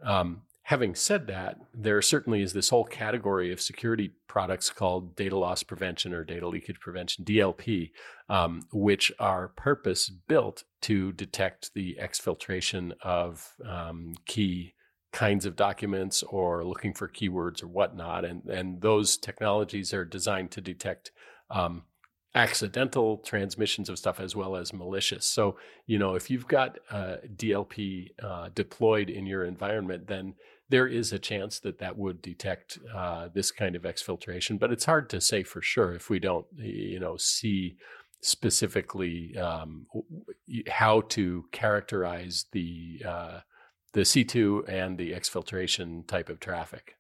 Um, 0.05 0.43
Having 0.69 0.97
said 0.97 1.29
that, 1.29 1.57
there 1.73 2.03
certainly 2.03 2.43
is 2.43 2.53
this 2.53 2.69
whole 2.69 2.85
category 2.85 3.51
of 3.51 3.59
security 3.59 4.11
products 4.27 4.69
called 4.69 5.17
data 5.17 5.35
loss 5.35 5.63
prevention 5.63 6.13
or 6.13 6.25
data 6.25 6.47
leakage 6.47 6.79
prevention, 6.79 7.25
DLP, 7.25 7.91
um, 8.29 8.61
which 8.71 9.11
are 9.19 9.49
purpose 9.49 10.11
built 10.11 10.65
to 10.83 11.13
detect 11.13 11.73
the 11.73 11.97
exfiltration 11.99 12.93
of 13.01 13.55
um, 13.67 14.13
key 14.27 14.75
kinds 15.13 15.47
of 15.47 15.57
documents 15.57 16.23
or 16.23 16.65
looking 16.65 16.93
for 16.93 17.09
keywords 17.09 17.63
or 17.63 17.69
whatnot. 17.69 18.25
And, 18.25 18.45
and 18.45 18.81
those 18.81 19.17
technologies 19.17 19.95
are 19.95 20.05
designed 20.05 20.51
to 20.53 20.61
detect 20.61 21.13
um, 21.51 21.85
accidental 22.35 23.19
transmissions 23.19 23.89
of 23.89 23.99
stuff 23.99 24.21
as 24.21 24.37
well 24.37 24.55
as 24.55 24.73
malicious. 24.73 25.25
So, 25.27 25.57
you 25.87 25.99
know, 25.99 26.15
if 26.15 26.31
you've 26.31 26.47
got 26.47 26.79
uh, 26.91 27.17
DLP 27.37 28.11
uh, 28.23 28.51
deployed 28.55 29.09
in 29.09 29.27
your 29.27 29.45
environment, 29.45 30.07
then 30.07 30.35
there 30.69 30.87
is 30.87 31.13
a 31.13 31.19
chance 31.19 31.59
that 31.61 31.79
that 31.79 31.97
would 31.97 32.21
detect 32.21 32.79
uh, 32.95 33.29
this 33.33 33.51
kind 33.51 33.75
of 33.75 33.83
exfiltration, 33.83 34.59
but 34.59 34.71
it's 34.71 34.85
hard 34.85 35.09
to 35.11 35.21
say 35.21 35.43
for 35.43 35.63
sure 35.63 35.95
if 35.95 36.11
we 36.11 36.19
don't, 36.19 36.47
you 36.57 37.01
know, 37.01 37.17
see 37.17 37.77
specifically 38.21 39.37
um, 39.39 39.87
how 40.69 41.01
to 41.03 41.45
characterize 41.53 42.47
the 42.53 43.03
uh, 43.07 43.41
the 43.93 44.01
C2 44.01 44.69
and 44.69 44.99
the 44.99 45.13
exfiltration 45.13 46.07
type 46.07 46.29
of 46.29 46.41
traffic. 46.41 46.97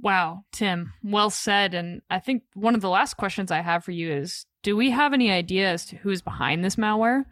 Wow, 0.00 0.44
Tim, 0.52 0.92
well 1.02 1.30
said. 1.30 1.74
And 1.74 2.02
I 2.10 2.18
think 2.18 2.42
one 2.54 2.74
of 2.74 2.80
the 2.80 2.88
last 2.88 3.16
questions 3.16 3.50
I 3.50 3.60
have 3.60 3.84
for 3.84 3.92
you 3.92 4.12
is 4.12 4.46
do 4.62 4.76
we 4.76 4.90
have 4.90 5.12
any 5.12 5.30
idea 5.30 5.70
as 5.70 5.86
to 5.86 5.96
who's 5.96 6.22
behind 6.22 6.64
this 6.64 6.76
malware? 6.76 7.24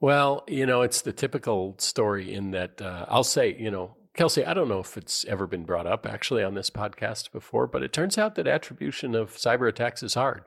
Well, 0.00 0.44
you 0.48 0.66
know, 0.66 0.82
it's 0.82 1.02
the 1.02 1.12
typical 1.12 1.76
story 1.78 2.34
in 2.34 2.50
that 2.50 2.82
uh, 2.82 3.06
I'll 3.08 3.24
say, 3.24 3.56
you 3.58 3.70
know, 3.70 3.96
Kelsey, 4.14 4.44
I 4.44 4.52
don't 4.52 4.68
know 4.68 4.80
if 4.80 4.96
it's 4.96 5.24
ever 5.24 5.46
been 5.46 5.64
brought 5.64 5.86
up 5.86 6.06
actually 6.06 6.42
on 6.42 6.54
this 6.54 6.68
podcast 6.68 7.32
before, 7.32 7.66
but 7.66 7.82
it 7.82 7.92
turns 7.92 8.18
out 8.18 8.34
that 8.34 8.46
attribution 8.46 9.14
of 9.14 9.36
cyber 9.36 9.68
attacks 9.68 10.02
is 10.02 10.14
hard. 10.14 10.42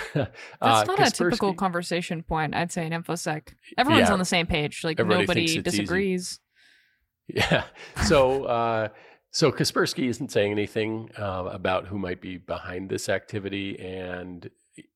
That's 0.14 0.30
uh, 0.60 0.84
not 0.84 1.06
a 1.06 1.10
typical 1.10 1.54
conversation 1.54 2.22
point, 2.22 2.54
I'd 2.54 2.72
say, 2.72 2.86
in 2.86 2.92
InfoSec. 2.92 3.54
Everyone's 3.76 4.08
yeah, 4.08 4.12
on 4.12 4.18
the 4.18 4.24
same 4.24 4.46
page. 4.46 4.84
Like 4.84 4.98
nobody 4.98 5.60
disagrees. 5.60 6.40
Easy. 7.28 7.40
Yeah. 7.40 7.64
So, 8.04 8.44
uh, 8.44 8.88
so 9.30 9.52
Kaspersky 9.52 10.08
isn't 10.08 10.32
saying 10.32 10.52
anything 10.52 11.10
uh, 11.18 11.48
about 11.50 11.86
who 11.86 11.98
might 11.98 12.20
be 12.20 12.36
behind 12.36 12.90
this 12.90 13.08
activity, 13.08 13.78
and 13.78 14.50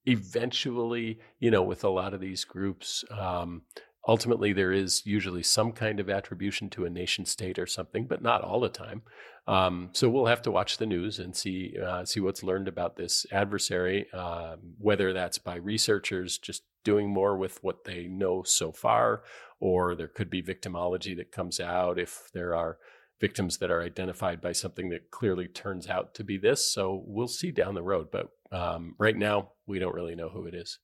eventually, 0.05 1.21
you 1.39 1.51
know, 1.51 1.63
with 1.63 1.85
a 1.85 1.89
lot 1.89 2.15
of 2.15 2.21
these 2.21 2.45
groups, 2.45 3.05
um, 3.11 3.63
ultimately 4.07 4.53
there 4.53 4.73
is 4.73 5.05
usually 5.05 5.43
some 5.43 5.73
kind 5.73 6.01
of 6.01 6.11
attribution 6.11 6.71
to 6.71 6.85
a 6.85 6.91
nation 6.91 7.25
state 7.25 7.59
or 7.59 7.67
something, 7.67 8.07
but 8.07 8.23
not 8.23 8.43
all 8.43 8.61
the 8.61 8.69
time. 8.69 9.03
Um, 9.49 9.91
so 9.93 10.09
we'll 10.09 10.27
have 10.27 10.43
to 10.43 10.51
watch 10.51 10.79
the 10.79 10.87
news 10.87 11.19
and 11.19 11.37
see 11.37 11.77
uh, 11.81 12.05
see 12.05 12.21
what's 12.21 12.43
learned 12.43 12.67
about 12.67 12.97
this 12.97 13.27
adversary, 13.31 14.07
uh, 14.13 14.57
whether 14.79 15.13
that's 15.13 15.39
by 15.39 15.57
researchers 15.57 16.39
just 16.39 16.65
doing 16.83 17.09
more 17.09 17.37
with 17.37 17.63
what 17.63 17.85
they 17.85 18.09
know 18.09 18.43
so 18.43 18.73
far, 18.73 19.23
or 19.61 19.95
there 19.95 20.09
could 20.09 20.31
be 20.31 20.43
victimology 20.43 21.17
that 21.17 21.33
comes 21.33 21.61
out 21.61 21.99
if 21.99 22.29
there 22.35 22.55
are 22.55 22.79
victims 23.21 23.59
that 23.59 23.71
are 23.71 23.83
identified 23.83 24.41
by 24.41 24.53
something 24.53 24.91
that 24.91 25.11
clearly 25.11 25.49
turns 25.49 25.89
out 25.89 26.15
to 26.15 26.25
be 26.25 26.37
this. 26.37 26.71
So 26.71 27.03
we'll 27.07 27.29
see 27.29 27.51
down 27.51 27.75
the 27.75 27.83
road, 27.83 28.09
but 28.13 28.29
um, 28.53 28.95
right 28.99 29.17
now 29.17 29.53
we 29.67 29.79
don't 29.79 29.95
really 29.95 30.15
know 30.15 30.29
who 30.29 30.47
it 30.47 30.55
is. 30.55 30.79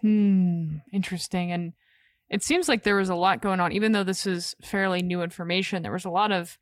Hmm, 0.00 0.78
interesting. 0.92 1.52
And 1.52 1.72
it 2.30 2.42
seems 2.42 2.68
like 2.68 2.82
there 2.82 2.96
was 2.96 3.10
a 3.10 3.14
lot 3.14 3.42
going 3.42 3.60
on, 3.60 3.72
even 3.72 3.92
though 3.92 4.04
this 4.04 4.26
is 4.26 4.54
fairly 4.62 5.02
new 5.02 5.22
information. 5.22 5.82
There 5.82 5.92
was 5.92 6.06
a 6.06 6.10
lot 6.10 6.32
of 6.32 6.58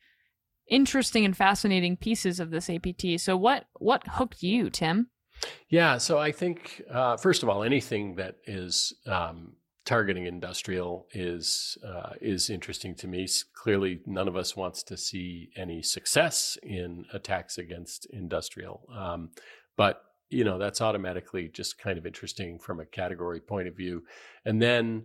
interesting 0.70 1.24
and 1.24 1.36
fascinating 1.36 1.96
pieces 1.96 2.40
of 2.40 2.50
this 2.50 2.70
APT. 2.70 3.20
So, 3.20 3.36
what 3.36 3.66
what 3.78 4.02
hooked 4.06 4.42
you, 4.42 4.70
Tim? 4.70 5.10
Yeah, 5.68 5.98
so 5.98 6.18
I 6.18 6.32
think 6.32 6.82
uh, 6.90 7.16
first 7.16 7.42
of 7.42 7.48
all, 7.48 7.62
anything 7.62 8.16
that 8.16 8.36
is 8.46 8.94
um, 9.06 9.54
targeting 9.84 10.26
industrial 10.26 11.06
is 11.12 11.78
uh, 11.86 12.10
is 12.20 12.50
interesting 12.50 12.94
to 12.96 13.08
me. 13.08 13.26
Clearly, 13.54 14.00
none 14.06 14.28
of 14.28 14.36
us 14.36 14.56
wants 14.56 14.82
to 14.84 14.96
see 14.96 15.50
any 15.56 15.82
success 15.82 16.58
in 16.62 17.04
attacks 17.12 17.58
against 17.58 18.06
industrial, 18.06 18.86
um, 18.94 19.30
but 19.76 20.02
you 20.28 20.44
know 20.44 20.58
that's 20.58 20.80
automatically 20.80 21.48
just 21.48 21.78
kind 21.78 21.98
of 21.98 22.06
interesting 22.06 22.58
from 22.58 22.80
a 22.80 22.86
category 22.86 23.40
point 23.40 23.68
of 23.68 23.76
view. 23.76 24.02
And 24.44 24.60
then 24.60 25.04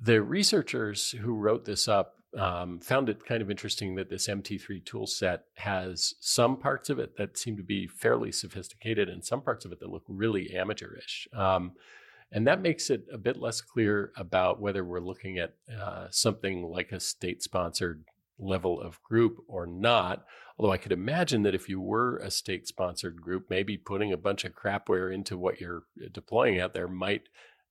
the 0.00 0.22
researchers 0.22 1.10
who 1.10 1.34
wrote 1.34 1.64
this 1.64 1.88
up 1.88 2.14
um, 2.38 2.80
found 2.80 3.08
it 3.08 3.24
kind 3.24 3.42
of 3.42 3.50
interesting 3.50 3.94
that 3.96 4.08
this 4.08 4.28
MT3 4.28 4.84
tool 4.84 5.06
set 5.06 5.44
has 5.56 6.14
some 6.20 6.56
parts 6.56 6.88
of 6.88 6.98
it 6.98 7.16
that 7.16 7.36
seem 7.36 7.56
to 7.56 7.62
be 7.62 7.86
fairly 7.86 8.32
sophisticated 8.32 9.08
and 9.08 9.24
some 9.24 9.42
parts 9.42 9.64
of 9.64 9.72
it 9.72 9.80
that 9.80 9.90
look 9.90 10.04
really 10.08 10.54
amateurish. 10.56 11.28
Um, 11.34 11.72
and 12.30 12.46
that 12.46 12.62
makes 12.62 12.88
it 12.88 13.04
a 13.12 13.18
bit 13.18 13.36
less 13.36 13.60
clear 13.60 14.12
about 14.16 14.60
whether 14.60 14.84
we're 14.84 15.00
looking 15.00 15.38
at 15.38 15.54
uh, 15.78 16.06
something 16.10 16.62
like 16.62 16.90
a 16.90 17.00
state 17.00 17.42
sponsored 17.42 18.04
level 18.38 18.80
of 18.80 19.02
group 19.02 19.38
or 19.46 19.66
not. 19.66 20.24
Although 20.58 20.72
I 20.72 20.78
could 20.78 20.92
imagine 20.92 21.42
that 21.42 21.54
if 21.54 21.68
you 21.68 21.80
were 21.80 22.16
a 22.18 22.30
state 22.30 22.66
sponsored 22.66 23.20
group, 23.20 23.50
maybe 23.50 23.76
putting 23.76 24.12
a 24.12 24.16
bunch 24.16 24.44
of 24.44 24.54
crapware 24.54 25.12
into 25.12 25.36
what 25.36 25.60
you're 25.60 25.82
deploying 26.10 26.58
out 26.58 26.72
there 26.72 26.88
might 26.88 27.28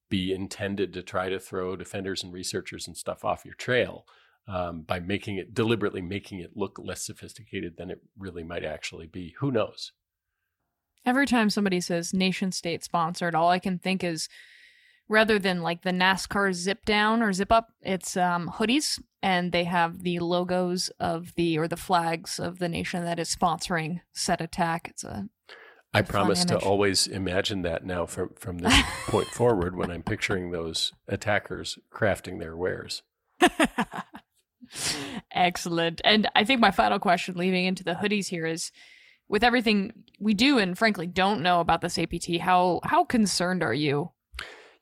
be 0.09 0.31
intended 0.31 0.93
to 0.93 1.01
try 1.01 1.29
to 1.29 1.39
throw 1.39 1.75
defenders 1.75 2.21
and 2.21 2.31
researchers 2.31 2.85
and 2.85 2.95
stuff 2.95 3.25
off 3.25 3.45
your 3.45 3.55
trail 3.55 4.05
um, 4.47 4.81
by 4.81 4.99
making 4.99 5.37
it 5.37 5.53
deliberately 5.53 6.01
making 6.01 6.39
it 6.39 6.51
look 6.55 6.79
less 6.81 7.05
sophisticated 7.05 7.77
than 7.77 7.89
it 7.89 8.01
really 8.17 8.43
might 8.43 8.65
actually 8.65 9.07
be. 9.07 9.35
Who 9.39 9.51
knows? 9.51 9.91
Every 11.05 11.25
time 11.25 11.49
somebody 11.49 11.81
says 11.81 12.13
nation 12.13 12.51
state 12.51 12.83
sponsored, 12.83 13.33
all 13.33 13.49
I 13.49 13.59
can 13.59 13.79
think 13.79 14.03
is 14.03 14.29
rather 15.09 15.39
than 15.39 15.61
like 15.61 15.81
the 15.81 15.91
NASCAR 15.91 16.53
zip 16.53 16.85
down 16.85 17.21
or 17.21 17.33
zip 17.33 17.51
up, 17.51 17.69
it's 17.81 18.15
um, 18.15 18.49
hoodies 18.55 18.99
and 19.21 19.51
they 19.51 19.65
have 19.65 20.03
the 20.03 20.19
logos 20.19 20.89
of 20.99 21.33
the 21.35 21.57
or 21.57 21.67
the 21.67 21.77
flags 21.77 22.39
of 22.39 22.59
the 22.59 22.69
nation 22.69 23.03
that 23.03 23.19
is 23.19 23.35
sponsoring 23.35 24.01
said 24.13 24.41
attack. 24.41 24.87
It's 24.89 25.03
a 25.03 25.27
I 25.93 26.01
promise 26.01 26.45
to 26.45 26.57
always 26.57 27.05
imagine 27.07 27.63
that 27.63 27.85
now 27.85 28.05
from 28.05 28.29
from 28.35 28.59
this 28.59 28.73
point 29.07 29.27
forward 29.27 29.75
when 29.75 29.91
I'm 29.91 30.03
picturing 30.03 30.51
those 30.51 30.93
attackers 31.07 31.77
crafting 31.93 32.39
their 32.39 32.55
wares. 32.55 33.03
Excellent. 35.31 36.01
And 36.03 36.29
I 36.35 36.43
think 36.43 36.59
my 36.59 36.71
final 36.71 36.99
question 36.99 37.35
leading 37.35 37.65
into 37.65 37.83
the 37.83 37.95
hoodies 37.95 38.27
here 38.27 38.45
is 38.45 38.71
with 39.27 39.43
everything 39.43 39.93
we 40.19 40.33
do 40.33 40.57
and 40.57 40.77
frankly 40.77 41.07
don't 41.07 41.41
know 41.41 41.59
about 41.59 41.81
this 41.81 41.97
APT, 41.97 42.37
how 42.41 42.81
how 42.83 43.05
concerned 43.05 43.63
are 43.63 43.73
you 43.73 44.11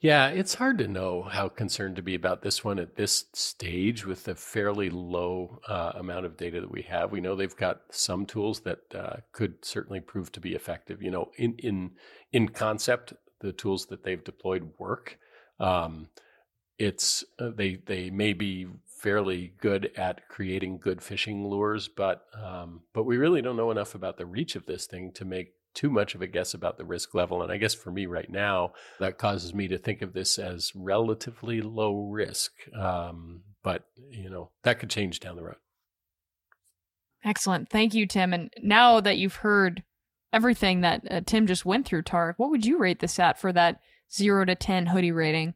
yeah, 0.02 0.30
it's 0.30 0.54
hard 0.54 0.78
to 0.78 0.88
know 0.88 1.24
how 1.24 1.50
concerned 1.50 1.98
to 1.98 2.02
be 2.02 2.16
about 2.16 2.42
this 2.42 2.64
one 2.64 2.80
at 2.80 2.96
this 2.96 3.26
stage 3.34 4.06
with 4.06 4.24
the 4.24 4.34
fairly 4.34 4.90
low 4.90 5.60
uh, 5.68 5.92
amount 5.96 6.26
of 6.26 6.38
data 6.38 6.62
that 6.62 6.72
we 6.72 6.84
have. 6.84 7.12
We 7.12 7.20
know 7.20 7.36
they've 7.36 7.56
got 7.56 7.82
some 7.92 8.26
tools 8.26 8.62
that 8.62 8.80
uh, 8.96 9.18
could 9.34 9.66
certainly 9.66 10.00
prove 10.00 10.32
to 10.32 10.40
be 10.40 10.56
effective. 10.56 11.02
You 11.02 11.12
know, 11.12 11.32
in 11.36 11.56
in 11.56 11.92
in 12.32 12.48
concept, 12.48 13.12
the 13.42 13.52
tools 13.52 13.88
that 13.88 14.04
they've 14.04 14.24
deployed 14.24 14.72
work. 14.78 15.18
Um, 15.60 16.08
it's 16.78 17.26
uh, 17.38 17.50
they 17.54 17.82
they 17.86 18.10
may 18.10 18.32
be 18.32 18.68
fairly 19.00 19.54
good 19.60 19.92
at 19.96 20.28
creating 20.28 20.80
good 20.80 21.00
phishing 21.00 21.48
lures, 21.50 21.88
but 21.88 22.26
um, 22.34 22.82
but 22.94 23.04
we 23.04 23.18
really 23.18 23.42
don't 23.42 23.58
know 23.58 23.72
enough 23.72 23.96
about 23.96 24.18
the 24.18 24.26
reach 24.26 24.56
of 24.56 24.66
this 24.66 24.86
thing 24.86 25.12
to 25.14 25.26
make 25.26 25.54
too 25.74 25.90
much 25.90 26.16
of 26.16 26.22
a 26.22 26.28
guess 26.28 26.54
about 26.54 26.78
the 26.78 26.86
risk 26.86 27.14
level. 27.14 27.42
And 27.42 27.52
I 27.52 27.58
guess 27.58 27.74
for 27.74 27.92
me 27.92 28.06
right 28.06 28.30
now, 28.30 28.74
that 29.00 29.18
causes 29.18 29.54
me 29.54 29.68
to 29.68 29.78
think 29.78 30.02
of 30.02 30.14
this 30.14 30.38
as 30.38 30.72
relatively 30.76 31.62
low 31.62 32.08
risk. 32.10 32.52
Um, 32.76 33.44
but, 33.64 33.84
you 34.10 34.30
know, 34.30 34.52
that 34.64 34.80
could 34.80 34.90
change 34.90 35.20
down 35.20 35.36
the 35.36 35.44
road. 35.44 35.58
Excellent. 37.24 37.70
Thank 37.70 37.94
you, 37.94 38.06
Tim. 38.08 38.34
And 38.34 38.52
now 38.62 39.00
that 39.00 39.18
you've 39.18 39.36
heard 39.36 39.84
everything 40.32 40.82
that 40.82 41.02
uh, 41.10 41.22
Tim 41.26 41.48
just 41.48 41.66
went 41.66 41.86
through, 41.86 42.04
Tarek, 42.04 42.36
what 42.38 42.50
would 42.50 42.66
you 42.66 42.78
rate 42.78 43.00
this 43.00 43.20
at 43.20 43.40
for 43.40 43.52
that 43.54 43.80
zero 44.12 44.46
to 44.46 44.56
10 44.56 44.88
hoodie 44.88 45.12
rating? 45.12 45.54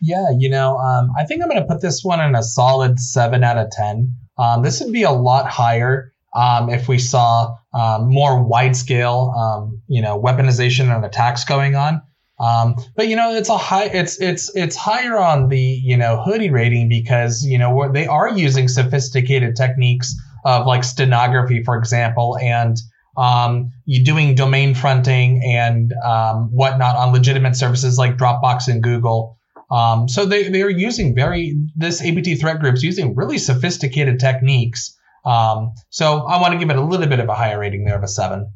Yeah, 0.00 0.30
you 0.36 0.50
know, 0.50 0.76
um, 0.78 1.10
I 1.18 1.24
think 1.24 1.42
I'm 1.42 1.48
going 1.48 1.60
to 1.60 1.66
put 1.66 1.80
this 1.80 2.02
one 2.02 2.20
in 2.20 2.34
a 2.34 2.42
solid 2.42 2.98
seven 2.98 3.42
out 3.44 3.58
of 3.58 3.70
10. 3.70 4.14
Um, 4.38 4.62
this 4.62 4.80
would 4.80 4.92
be 4.92 5.02
a 5.02 5.10
lot 5.10 5.48
higher 5.48 6.12
um, 6.34 6.68
if 6.68 6.88
we 6.88 6.98
saw 6.98 7.56
um, 7.72 8.08
more 8.08 8.42
wide 8.42 8.76
scale, 8.76 9.32
um, 9.36 9.80
you 9.86 10.02
know, 10.02 10.20
weaponization 10.20 10.94
and 10.94 11.04
attacks 11.04 11.44
going 11.44 11.76
on. 11.76 12.02
Um, 12.40 12.74
but 12.96 13.06
you 13.06 13.14
know, 13.14 13.32
it's 13.32 13.48
a 13.48 13.56
high, 13.56 13.84
it's 13.84 14.20
it's 14.20 14.54
it's 14.56 14.74
higher 14.74 15.16
on 15.16 15.48
the 15.48 15.60
you 15.60 15.96
know 15.96 16.20
hoodie 16.20 16.50
rating 16.50 16.88
because 16.88 17.44
you 17.44 17.58
know 17.58 17.92
they 17.92 18.08
are 18.08 18.28
using 18.28 18.66
sophisticated 18.66 19.54
techniques 19.54 20.14
of 20.44 20.66
like 20.66 20.82
stenography, 20.82 21.62
for 21.62 21.76
example, 21.76 22.36
and 22.42 22.76
um, 23.16 23.70
you 23.84 24.04
doing 24.04 24.34
domain 24.34 24.74
fronting 24.74 25.42
and 25.44 25.92
um, 26.04 26.48
whatnot 26.50 26.96
on 26.96 27.12
legitimate 27.12 27.54
services 27.54 27.96
like 27.96 28.16
Dropbox 28.16 28.66
and 28.66 28.82
Google. 28.82 29.38
Um, 29.70 30.08
so 30.08 30.26
they, 30.26 30.48
they 30.48 30.62
are 30.62 30.70
using 30.70 31.14
very 31.14 31.56
this 31.74 32.02
APT 32.04 32.40
threat 32.40 32.60
group 32.60 32.74
is 32.74 32.82
using 32.82 33.14
really 33.14 33.38
sophisticated 33.38 34.20
techniques 34.20 34.96
um, 35.24 35.72
so 35.88 36.18
I 36.26 36.40
want 36.40 36.52
to 36.52 36.58
give 36.58 36.70
it 36.70 36.76
a 36.76 36.84
little 36.84 37.06
bit 37.06 37.20
of 37.20 37.28
a 37.28 37.34
higher 37.34 37.58
rating 37.58 37.84
there 37.84 37.96
of 37.96 38.02
a 38.02 38.08
seven. 38.08 38.50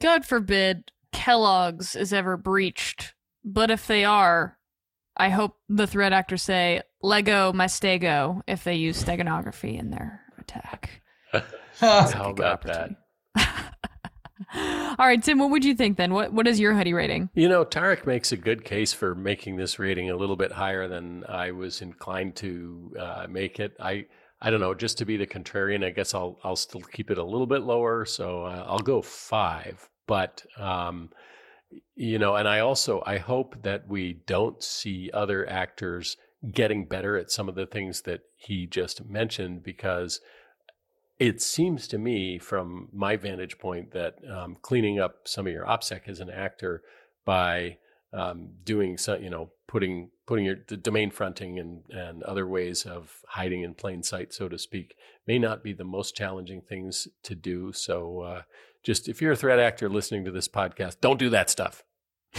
God 0.00 0.24
forbid 0.24 0.92
Kellogg's 1.12 1.96
is 1.96 2.12
ever 2.12 2.36
breached, 2.36 3.14
but 3.44 3.70
if 3.70 3.86
they 3.86 4.04
are, 4.04 4.58
I 5.16 5.30
hope 5.30 5.56
the 5.68 5.86
threat 5.86 6.12
actors 6.12 6.42
say 6.42 6.82
Lego 7.02 7.52
my 7.52 7.66
stego 7.66 8.42
if 8.46 8.64
they 8.64 8.74
use 8.74 9.02
steganography 9.02 9.78
in 9.78 9.90
their 9.90 10.20
attack. 10.38 11.02
How 11.80 12.30
about 12.30 12.62
that? 12.62 12.90
All 14.98 15.06
right, 15.06 15.22
Tim, 15.22 15.38
what 15.38 15.50
would 15.50 15.64
you 15.64 15.76
think 15.76 15.96
then? 15.96 16.12
What 16.12 16.32
what 16.32 16.48
is 16.48 16.58
your 16.58 16.74
hoodie 16.74 16.92
rating? 16.92 17.30
You 17.34 17.48
know, 17.48 17.64
Tarek 17.64 18.04
makes 18.04 18.32
a 18.32 18.36
good 18.36 18.64
case 18.64 18.92
for 18.92 19.14
making 19.14 19.56
this 19.56 19.78
rating 19.78 20.10
a 20.10 20.16
little 20.16 20.34
bit 20.34 20.50
higher 20.50 20.88
than 20.88 21.24
I 21.28 21.52
was 21.52 21.80
inclined 21.82 22.34
to 22.36 22.92
uh, 22.98 23.26
make 23.28 23.60
it. 23.60 23.76
I 23.78 24.06
I 24.40 24.50
don't 24.50 24.60
know, 24.60 24.74
just 24.74 24.98
to 24.98 25.04
be 25.04 25.16
the 25.16 25.26
contrarian, 25.26 25.84
I 25.84 25.90
guess 25.90 26.14
I'll 26.14 26.40
I'll 26.42 26.56
still 26.56 26.80
keep 26.80 27.12
it 27.12 27.18
a 27.18 27.24
little 27.24 27.46
bit 27.46 27.62
lower. 27.62 28.04
So 28.04 28.44
uh, 28.44 28.64
I'll 28.66 28.80
go 28.80 29.00
five. 29.00 29.88
But 30.08 30.44
um, 30.56 31.10
you 31.94 32.18
know, 32.18 32.34
and 32.34 32.48
I 32.48 32.58
also 32.58 33.00
I 33.06 33.18
hope 33.18 33.62
that 33.62 33.86
we 33.86 34.14
don't 34.26 34.60
see 34.62 35.10
other 35.14 35.48
actors 35.48 36.16
getting 36.50 36.86
better 36.86 37.16
at 37.16 37.30
some 37.30 37.48
of 37.48 37.54
the 37.54 37.66
things 37.66 38.02
that 38.02 38.22
he 38.36 38.66
just 38.66 39.04
mentioned 39.04 39.62
because 39.62 40.20
it 41.18 41.42
seems 41.42 41.88
to 41.88 41.98
me 41.98 42.38
from 42.38 42.88
my 42.92 43.16
vantage 43.16 43.58
point 43.58 43.90
that 43.92 44.16
um, 44.30 44.56
cleaning 44.62 45.00
up 45.00 45.26
some 45.26 45.46
of 45.46 45.52
your 45.52 45.64
opsec 45.66 46.08
as 46.08 46.20
an 46.20 46.30
actor 46.30 46.82
by 47.24 47.78
um, 48.12 48.50
doing 48.64 48.96
some, 48.96 49.22
you 49.22 49.30
know, 49.30 49.50
putting 49.66 50.10
putting 50.26 50.44
your 50.44 50.54
domain 50.54 51.10
fronting 51.10 51.58
and 51.58 51.82
and 51.90 52.22
other 52.22 52.46
ways 52.46 52.86
of 52.86 53.20
hiding 53.26 53.62
in 53.62 53.74
plain 53.74 54.02
sight, 54.02 54.32
so 54.32 54.48
to 54.48 54.58
speak, 54.58 54.94
may 55.26 55.38
not 55.38 55.62
be 55.62 55.72
the 55.72 55.84
most 55.84 56.14
challenging 56.16 56.62
things 56.62 57.08
to 57.24 57.34
do. 57.34 57.72
So, 57.72 58.20
uh, 58.20 58.42
just 58.82 59.08
if 59.08 59.20
you're 59.20 59.32
a 59.32 59.36
threat 59.36 59.58
actor 59.58 59.88
listening 59.88 60.24
to 60.24 60.30
this 60.30 60.48
podcast, 60.48 61.00
don't 61.00 61.18
do 61.18 61.30
that 61.30 61.50
stuff. 61.50 61.82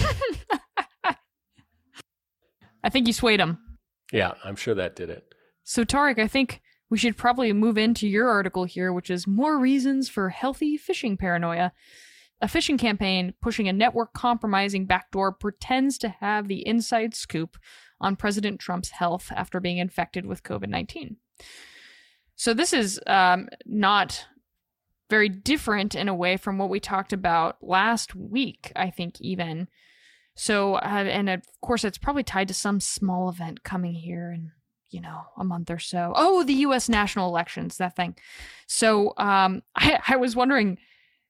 I 2.82 2.90
think 2.90 3.08
you 3.08 3.14
swayed 3.14 3.42
him. 3.42 3.60
Yeah, 4.12 4.34
I'm 4.44 4.56
sure 4.56 4.74
that 4.74 4.96
did 4.96 5.10
it. 5.10 5.36
So, 5.64 5.84
Tarek, 5.84 6.18
I 6.18 6.28
think 6.28 6.62
we 6.90 6.98
should 6.98 7.18
probably 7.18 7.54
move 7.54 7.78
into 7.78 8.08
your 8.08 8.30
article 8.30 8.64
here, 8.64 8.92
which 8.92 9.10
is 9.10 9.28
more 9.28 9.60
reasons 9.60 10.10
for 10.10 10.30
healthy 10.30 10.78
phishing 10.78 11.18
paranoia. 11.18 11.72
A 12.42 12.48
phishing 12.48 12.80
campaign 12.80 13.34
pushing 13.42 13.68
a 13.68 13.74
network 13.74 14.14
compromising 14.14 14.86
backdoor 14.86 15.34
pretends 15.34 15.98
to 16.00 16.10
have 16.10 16.48
the 16.48 16.66
inside 16.66 17.14
scoop 17.14 17.58
on 18.00 18.16
President 18.16 18.60
Trump's 18.60 18.92
health 18.92 19.32
after 19.36 19.60
being 19.60 19.78
infected 19.78 20.26
with 20.26 20.44
COVID 20.44 20.70
19. 20.70 21.18
So, 22.36 22.54
this 22.54 22.72
is 22.72 23.00
um, 23.06 23.50
not 23.66 24.26
very 25.10 25.28
different 25.28 25.96
in 25.96 26.08
a 26.08 26.16
way 26.16 26.38
from 26.38 26.58
what 26.58 26.70
we 26.70 26.80
talked 26.80 27.12
about 27.12 27.58
last 27.62 28.16
week, 28.16 28.72
I 28.76 28.90
think, 28.90 29.20
even. 29.20 29.68
So, 30.36 30.76
uh, 30.76 30.80
and 31.10 31.30
of 31.30 31.42
course, 31.62 31.84
it's 31.84 31.98
probably 31.98 32.24
tied 32.24 32.48
to 32.48 32.54
some 32.54 32.80
small 32.80 33.30
event 33.30 33.64
coming 33.64 33.94
here 33.94 34.32
in, 34.32 34.52
you 34.90 35.02
know, 35.02 35.22
a 35.38 35.44
month 35.44 35.70
or 35.70 35.80
so. 35.80 36.14
Oh, 36.16 36.44
the 36.44 36.54
U.S. 36.54 36.90
national 36.90 37.28
elections, 37.28 37.78
that 37.78 37.96
thing. 37.96 38.16
So, 38.68 39.14
um, 39.18 39.62
I, 39.76 40.00
I 40.08 40.16
was 40.18 40.36
wondering 40.36 40.78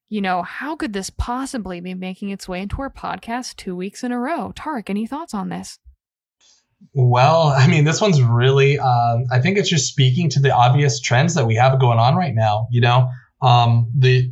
you 0.10 0.22
know, 0.22 0.42
how 0.42 0.76
could 0.76 0.92
this 0.92 1.12
possibly 1.12 1.80
be 1.80 1.94
making 1.94 2.30
its 2.30 2.50
way 2.50 2.62
into 2.62 2.82
our 2.82 2.90
podcast 2.90 3.56
two 3.56 3.76
weeks 3.76 4.04
in 4.04 4.12
a 4.12 4.20
row? 4.20 4.52
Tarek, 4.56 4.90
any 4.90 5.06
thoughts 5.06 5.34
on 5.34 5.50
this? 5.50 5.78
Well, 6.94 7.44
I 7.58 7.68
mean, 7.68 7.84
this 7.86 8.02
one's 8.02 8.22
really, 8.22 8.80
um, 8.80 9.26
I 9.32 9.40
think 9.40 9.58
it's 9.58 9.70
just 9.70 9.88
speaking 9.88 10.30
to 10.32 10.40
the 10.40 10.52
obvious 10.52 11.00
trends 11.00 11.36
that 11.36 11.46
we 11.46 11.56
have 11.56 11.80
going 11.80 12.00
on 12.00 12.16
right 12.16 12.34
now. 12.34 12.68
You 12.72 12.82
know, 12.82 13.10
um, 13.42 13.92
the, 13.96 14.32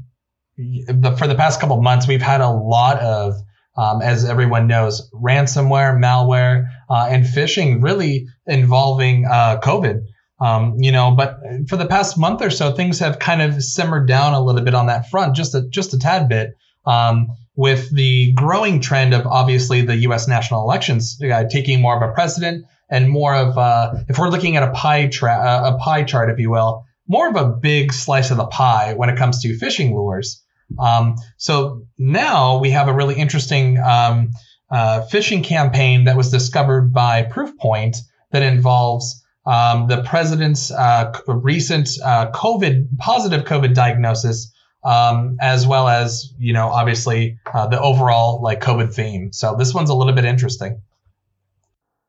the, 0.58 1.16
for 1.18 1.28
the 1.28 1.36
past 1.36 1.62
couple 1.62 1.80
months, 1.82 2.08
we've 2.08 2.22
had 2.22 2.42
a 2.42 2.50
lot 2.50 3.00
of, 3.00 3.36
um, 3.78 4.02
as 4.02 4.26
everyone 4.26 4.68
knows, 4.68 5.10
ransomware, 5.12 5.98
malware, 5.98 6.68
uh, 6.90 7.08
and 7.10 7.26
phishing 7.26 7.82
really 7.82 8.28
involving 8.46 9.26
uh, 9.26 9.60
COVID. 9.62 10.02
Um, 10.40 10.76
you 10.78 10.92
know, 10.92 11.12
but 11.12 11.40
for 11.68 11.78
the 11.78 11.88
past 11.88 12.18
month 12.18 12.42
or 12.42 12.50
so, 12.50 12.72
things 12.72 13.00
have 13.00 13.18
kind 13.20 13.42
of 13.42 13.64
simmered 13.64 14.08
down 14.08 14.34
a 14.34 14.42
little 14.42 14.62
bit 14.62 14.76
on 14.76 14.88
that 14.88 15.10
front, 15.10 15.36
just 15.36 15.56
a 15.56 15.68
just 15.70 15.94
a 15.94 16.00
tad 16.00 16.30
bit. 16.30 16.52
Um, 16.86 17.28
with 17.56 17.90
the 17.90 18.32
growing 18.34 18.80
trend 18.80 19.14
of 19.14 19.26
obviously 19.26 19.82
the 19.82 19.98
U.S. 19.98 20.28
national 20.28 20.62
elections 20.62 21.20
uh, 21.24 21.44
taking 21.50 21.82
more 21.82 21.98
of 21.98 22.08
a 22.08 22.14
precedent 22.14 22.66
and 22.90 23.10
more 23.10 23.36
of, 23.36 23.58
uh, 23.58 23.96
if 24.08 24.18
we're 24.18 24.30
looking 24.30 24.56
at 24.56 24.64
a 24.64 24.72
pie 24.72 25.08
tra- 25.08 25.34
uh, 25.34 25.74
a 25.74 25.78
pie 25.80 26.04
chart, 26.04 26.30
if 26.30 26.40
you 26.40 26.52
will, 26.52 26.86
more 27.08 27.28
of 27.28 27.36
a 27.36 27.50
big 27.50 27.92
slice 27.92 28.32
of 28.32 28.38
the 28.38 28.46
pie 28.46 28.94
when 28.94 29.10
it 29.10 29.18
comes 29.18 29.42
to 29.42 29.58
phishing 29.58 29.92
lures. 29.94 30.44
Um, 30.80 31.16
so 31.38 31.86
now 31.98 32.60
we 32.60 32.72
have 32.72 32.88
a 32.88 32.94
really 32.94 33.16
interesting 33.16 33.78
um, 33.80 34.32
uh, 34.70 35.06
phishing 35.12 35.44
campaign 35.44 36.06
that 36.06 36.18
was 36.18 36.30
discovered 36.30 36.94
by 36.94 37.24
Proofpoint 37.24 37.98
that 38.32 38.44
involves 38.44 39.24
um, 39.46 39.88
the 39.88 40.04
president's 40.04 40.72
uh, 40.72 41.14
recent 41.28 41.90
uh, 42.04 42.32
COVID 42.32 42.98
positive 42.98 43.46
COVID 43.46 43.74
diagnosis, 43.74 44.54
um, 44.84 45.38
as 45.40 45.66
well 45.66 45.88
as 45.88 46.34
you 46.38 46.52
know 46.52 46.68
obviously 46.68 47.40
uh, 47.54 47.68
the 47.68 47.80
overall 47.80 48.42
like 48.42 48.60
COVID 48.60 48.94
theme. 48.94 49.32
So 49.32 49.56
this 49.58 49.74
one's 49.74 49.90
a 49.90 49.96
little 49.96 50.14
bit 50.14 50.26
interesting. 50.26 50.82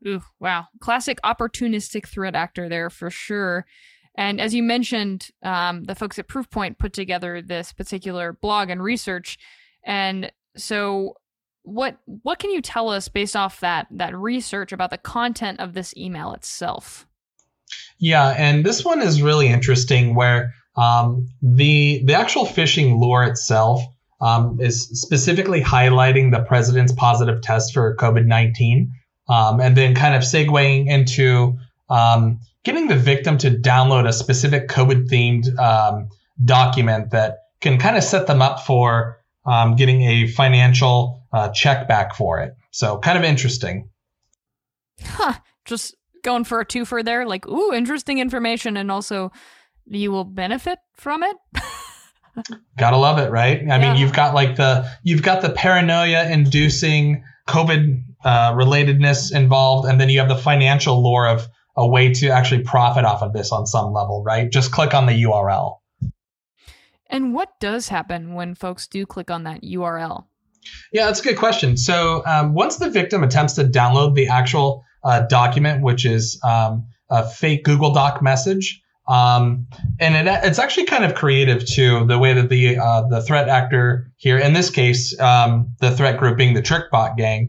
Ooh, 0.07 0.23
wow! 0.41 0.67
Classic 0.81 1.19
opportunistic 1.25 2.09
threat 2.09 2.35
actor 2.35 2.69
there 2.69 2.91
for 2.91 3.09
sure. 3.09 3.67
And 4.19 4.41
as 4.41 4.53
you 4.53 4.65
mentioned, 4.65 5.31
um, 5.45 5.85
the 5.85 5.95
folks 5.95 6.19
at 6.19 6.27
Proofpoint 6.27 6.79
put 6.79 6.93
together 6.93 7.41
this 7.41 7.73
particular 7.73 8.33
blog 8.33 8.69
and 8.69 8.83
research. 8.83 9.39
And 9.85 10.33
so, 10.57 11.15
what 11.63 11.99
what 12.05 12.41
can 12.41 12.51
you 12.51 12.61
tell 12.61 12.89
us 12.89 13.09
based 13.09 13.37
off 13.37 13.61
that 13.61 13.87
that 13.93 14.17
research 14.17 14.73
about 14.73 14.91
the 14.91 14.99
content 14.99 15.61
of 15.61 15.73
this 15.73 15.97
email 15.97 16.33
itself? 16.33 17.07
Yeah, 18.01 18.35
and 18.37 18.67
this 18.67 18.85
one 18.85 19.01
is 19.03 19.23
really 19.23 19.47
interesting 19.47 20.17
where 20.17 20.53
um, 20.77 21.29
the 21.41 22.03
the 22.05 22.15
actual 22.15 22.45
phishing 22.45 22.99
lure 22.99 23.23
itself 23.23 23.81
um, 24.21 24.59
is 24.61 24.89
specifically 25.01 25.63
highlighting 25.63 26.33
the 26.33 26.41
president's 26.41 26.93
positive 26.93 27.41
test 27.41 27.73
for 27.73 27.95
COVID 27.95 28.27
nineteen, 28.27 28.91
um, 29.29 29.61
and 29.61 29.77
then 29.77 29.95
kind 29.95 30.17
of 30.17 30.23
segueing 30.23 30.89
into 30.89 31.57
um, 31.89 32.41
getting 32.69 32.87
the 32.87 32.97
victim 32.97 33.39
to 33.39 33.51
download 33.51 34.07
a 34.07 34.13
specific 34.13 34.69
COVID 34.69 35.09
themed 35.09 35.59
um, 35.59 36.11
document 36.45 37.13
that 37.13 37.39
can 37.63 37.79
kind 37.79 37.97
of 37.97 38.05
set 38.05 38.27
them 38.27 38.43
up 38.43 38.61
for 38.61 39.23
um, 39.47 39.75
getting 39.75 40.03
a 40.03 40.27
financial 40.27 41.27
uh, 41.33 41.49
check 41.49 41.89
back 41.89 42.15
for 42.15 42.41
it. 42.41 42.55
So 42.71 42.99
kind 42.99 43.17
of 43.17 43.25
interesting. 43.25 43.89
Huh. 45.03 45.33
Just 45.65 45.97
going 46.23 46.45
for 46.45 46.61
a 46.61 46.67
twofer 46.67 47.03
there. 47.03 47.27
Like, 47.27 47.49
ooh, 47.49 47.73
interesting 47.73 48.19
information, 48.19 48.77
and 48.77 48.91
also 48.91 49.33
you 49.87 50.13
will 50.13 50.25
benefit 50.25 50.79
from 50.95 51.23
it. 51.23 51.37
Gotta 52.77 52.99
love 52.99 53.19
it, 53.19 53.31
right? 53.31 53.63
I 53.63 53.65
yeah. 53.65 53.79
mean, 53.79 53.97
you've 53.97 54.13
got 54.13 54.35
like 54.35 54.57
the 54.57 54.87
you've 55.03 55.23
got 55.23 55.41
the 55.41 55.51
paranoia 55.51 56.31
inducing 56.31 57.25
COVID 57.49 58.03
uh, 58.25 58.53
relatedness 58.53 59.35
involved, 59.35 59.89
and 59.89 59.99
then 59.99 60.11
you 60.11 60.19
have 60.19 60.29
the 60.29 60.37
financial 60.37 61.03
lore 61.03 61.27
of 61.27 61.49
a 61.79 61.87
way 61.87 62.13
to 62.13 62.29
actually 62.29 62.63
profit 62.65 63.05
off 63.05 63.23
of 63.23 63.33
this 63.33 63.53
on 63.53 63.65
some 63.67 63.93
level, 63.93 64.23
right? 64.25 64.51
Just 64.51 64.73
click 64.73 64.95
on 64.95 65.07
the 65.07 65.13
URL. 65.13 65.79
And 67.09 67.33
what 67.33 67.59
does 67.61 67.89
happen 67.89 68.35
when 68.35 68.55
folks 68.55 68.89
do 68.89 69.07
click 69.07 69.31
on 69.31 69.45
that 69.45 69.63
URL? 69.63 70.25
Yeah, 70.93 71.07
that's 71.07 71.21
a 71.21 71.23
good 71.23 71.39
question. 71.39 71.77
So 71.77 72.23
um, 72.27 72.53
once 72.53 72.77
the 72.77 72.91
victim 72.91 73.23
attempts 73.23 73.55
to 73.55 73.65
download 73.65 74.17
the 74.17 74.27
actual 74.27 74.85
uh, 75.05 75.21
document, 75.21 75.83
which 75.83 76.05
is 76.05 76.41
um, 76.45 76.89
a 77.09 77.27
fake 77.27 77.65
Google 77.65 77.93
Doc 77.93 78.21
message. 78.23 78.83
Um, 79.07 79.69
and 80.01 80.29
it, 80.29 80.41
it's 80.45 80.59
actually 80.59 80.85
kind 80.85 81.05
of 81.05 81.15
creative 81.15 81.65
too, 81.65 82.05
the 82.07 82.19
way 82.19 82.35
that 82.35 82.51
the 82.51 82.77
uh, 82.77 83.09
the 83.09 83.23
threat 83.23 83.49
actor 83.49 84.13
here, 84.17 84.37
in 84.37 84.53
this 84.53 84.69
case, 84.69 85.19
um, 85.19 85.75
the 85.81 85.91
threat 85.91 86.19
group 86.19 86.37
being 86.37 86.53
the 86.53 86.61
TrickBot 86.61 87.17
gang, 87.17 87.49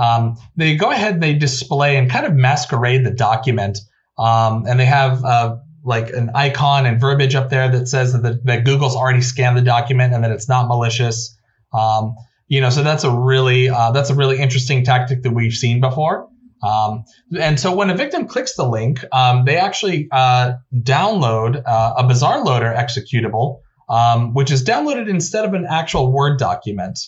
um, 0.00 0.36
they 0.56 0.76
go 0.76 0.90
ahead, 0.90 1.14
and 1.14 1.22
they 1.22 1.34
display 1.34 1.96
and 1.96 2.10
kind 2.10 2.24
of 2.24 2.34
masquerade 2.34 3.04
the 3.04 3.10
document, 3.10 3.78
um, 4.18 4.64
and 4.66 4.80
they 4.80 4.86
have 4.86 5.24
uh, 5.24 5.56
like 5.84 6.10
an 6.10 6.30
icon 6.34 6.86
and 6.86 7.00
verbiage 7.00 7.34
up 7.34 7.50
there 7.50 7.70
that 7.70 7.88
says 7.88 8.12
that, 8.12 8.22
the, 8.22 8.40
that 8.44 8.64
Google's 8.64 8.96
already 8.96 9.22
scanned 9.22 9.56
the 9.56 9.62
document 9.62 10.12
and 10.14 10.24
that 10.24 10.30
it's 10.30 10.48
not 10.48 10.68
malicious. 10.68 11.36
Um, 11.72 12.14
you 12.48 12.60
know, 12.60 12.70
so 12.70 12.82
that's 12.82 13.04
a 13.04 13.10
really 13.10 13.68
uh, 13.68 13.92
that's 13.92 14.10
a 14.10 14.14
really 14.14 14.38
interesting 14.38 14.84
tactic 14.84 15.22
that 15.22 15.32
we've 15.32 15.54
seen 15.54 15.80
before. 15.80 16.28
Um, 16.62 17.04
and 17.38 17.58
so 17.58 17.74
when 17.74 17.88
a 17.90 17.96
victim 17.96 18.26
clicks 18.26 18.54
the 18.56 18.68
link, 18.68 19.04
um, 19.12 19.44
they 19.44 19.56
actually 19.56 20.08
uh, 20.12 20.54
download 20.74 21.62
uh, 21.64 21.94
a 21.96 22.06
Bazaar 22.06 22.44
Loader 22.44 22.74
executable, 22.76 23.60
um, 23.88 24.34
which 24.34 24.50
is 24.50 24.62
downloaded 24.64 25.08
instead 25.08 25.44
of 25.44 25.54
an 25.54 25.66
actual 25.68 26.12
Word 26.12 26.38
document. 26.38 26.98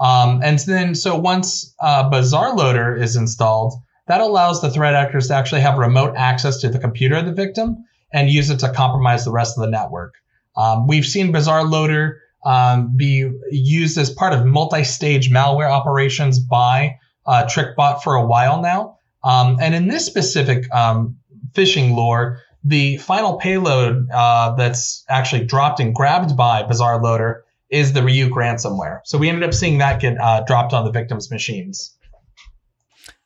Um, 0.00 0.40
and 0.42 0.58
then, 0.60 0.94
so 0.94 1.16
once 1.16 1.74
uh, 1.78 2.08
Bazaar 2.08 2.54
Loader 2.54 2.96
is 2.96 3.16
installed, 3.16 3.74
that 4.08 4.20
allows 4.20 4.60
the 4.60 4.70
threat 4.70 4.94
actors 4.94 5.28
to 5.28 5.34
actually 5.34 5.60
have 5.60 5.78
remote 5.78 6.14
access 6.16 6.58
to 6.62 6.68
the 6.68 6.78
computer 6.78 7.16
of 7.16 7.26
the 7.26 7.32
victim 7.32 7.84
and 8.12 8.28
use 8.30 8.50
it 8.50 8.58
to 8.60 8.72
compromise 8.72 9.24
the 9.24 9.30
rest 9.30 9.56
of 9.56 9.62
the 9.62 9.70
network. 9.70 10.14
Um, 10.56 10.86
we've 10.86 11.06
seen 11.06 11.30
Bazaar 11.30 11.64
Loader 11.64 12.20
um, 12.44 12.96
be 12.96 13.30
used 13.50 13.98
as 13.98 14.10
part 14.10 14.32
of 14.32 14.46
multi-stage 14.46 15.30
malware 15.30 15.70
operations 15.70 16.40
by 16.40 16.98
uh, 17.26 17.44
TrickBot 17.44 18.02
for 18.02 18.14
a 18.14 18.26
while 18.26 18.62
now. 18.62 18.98
Um, 19.22 19.58
and 19.60 19.74
in 19.74 19.88
this 19.88 20.06
specific 20.06 20.64
um, 20.72 21.18
phishing 21.52 21.94
lure, 21.94 22.40
the 22.64 22.96
final 22.96 23.36
payload 23.36 24.08
uh, 24.10 24.54
that's 24.54 25.04
actually 25.08 25.44
dropped 25.44 25.80
and 25.80 25.94
grabbed 25.94 26.36
by 26.36 26.62
Bazaar 26.62 27.02
Loader 27.02 27.44
is 27.70 27.92
the 27.92 28.00
Ryuk 28.00 28.30
ransomware. 28.30 29.00
So 29.04 29.18
we 29.18 29.28
ended 29.28 29.44
up 29.44 29.54
seeing 29.54 29.78
that 29.78 30.00
get 30.00 30.20
uh, 30.20 30.42
dropped 30.46 30.72
on 30.72 30.84
the 30.84 30.90
victim's 30.90 31.30
machines. 31.30 31.96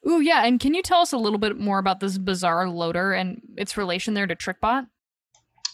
Ooh, 0.06 0.20
yeah. 0.20 0.44
And 0.44 0.60
can 0.60 0.74
you 0.74 0.82
tell 0.82 1.00
us 1.00 1.12
a 1.12 1.16
little 1.16 1.38
bit 1.38 1.58
more 1.58 1.78
about 1.78 2.00
this 2.00 2.18
Bazaar 2.18 2.68
Loader 2.68 3.12
and 3.12 3.40
its 3.56 3.76
relation 3.76 4.14
there 4.14 4.26
to 4.26 4.36
TrickBot? 4.36 4.86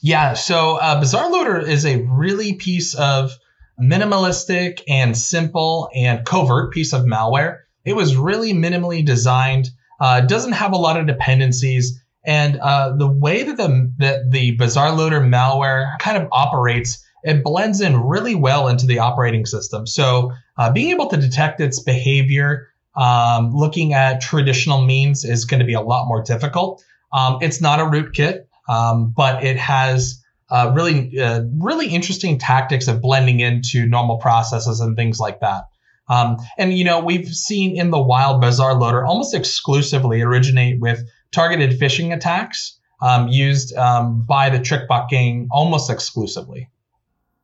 Yeah. 0.02 0.34
So 0.34 0.76
uh, 0.76 1.00
Bazaar 1.00 1.30
Loader 1.30 1.58
is 1.58 1.84
a 1.84 2.02
really 2.02 2.54
piece 2.54 2.94
of 2.94 3.32
minimalistic 3.80 4.82
and 4.88 5.16
simple 5.16 5.88
and 5.94 6.24
covert 6.24 6.72
piece 6.72 6.92
of 6.92 7.04
malware. 7.04 7.58
It 7.84 7.96
was 7.96 8.16
really 8.16 8.52
minimally 8.52 9.04
designed. 9.04 9.70
Uh, 10.00 10.20
doesn't 10.20 10.52
have 10.52 10.72
a 10.72 10.76
lot 10.76 10.98
of 10.98 11.06
dependencies, 11.06 12.02
and 12.24 12.58
uh, 12.58 12.94
the 12.96 13.06
way 13.06 13.42
that 13.42 13.56
the 13.56 13.92
that 13.98 14.30
the 14.30 14.56
Bazaar 14.56 14.92
Loader 14.92 15.20
malware 15.20 15.98
kind 15.98 16.16
of 16.16 16.28
operates, 16.32 17.04
it 17.22 17.44
blends 17.44 17.80
in 17.80 17.96
really 17.96 18.34
well 18.34 18.68
into 18.68 18.86
the 18.86 18.98
operating 18.98 19.46
system. 19.46 19.86
So 19.86 20.32
uh, 20.56 20.72
being 20.72 20.90
able 20.90 21.08
to 21.08 21.16
detect 21.16 21.60
its 21.60 21.80
behavior, 21.80 22.68
um, 22.96 23.52
looking 23.54 23.94
at 23.94 24.20
traditional 24.20 24.82
means, 24.82 25.24
is 25.24 25.44
going 25.44 25.60
to 25.60 25.66
be 25.66 25.74
a 25.74 25.80
lot 25.80 26.06
more 26.06 26.22
difficult. 26.22 26.82
Um, 27.12 27.38
it's 27.40 27.60
not 27.60 27.80
a 27.80 27.84
rootkit, 27.84 28.44
um, 28.68 29.12
but 29.16 29.44
it 29.44 29.56
has 29.56 30.22
uh, 30.50 30.72
really, 30.74 31.18
uh, 31.20 31.42
really 31.58 31.88
interesting 31.88 32.38
tactics 32.38 32.88
of 32.88 33.00
blending 33.00 33.40
into 33.40 33.86
normal 33.86 34.18
processes 34.18 34.80
and 34.80 34.96
things 34.96 35.20
like 35.20 35.40
that. 35.40 35.64
Um, 36.08 36.38
and 36.58 36.76
you 36.76 36.84
know, 36.84 37.00
we've 37.00 37.28
seen 37.28 37.76
in 37.76 37.90
the 37.90 38.00
wild 38.00 38.40
Bazaar 38.40 38.74
Loader 38.74 39.06
almost 39.06 39.32
exclusively 39.32 40.20
originate 40.22 40.80
with 40.80 41.08
targeted 41.30 41.78
phishing 41.78 42.12
attacks 42.12 42.80
um, 43.00 43.28
used 43.28 43.74
um, 43.76 44.24
by 44.26 44.50
the 44.50 44.58
TrickBot 44.58 45.08
gang 45.08 45.48
almost 45.52 45.88
exclusively. 45.88 46.68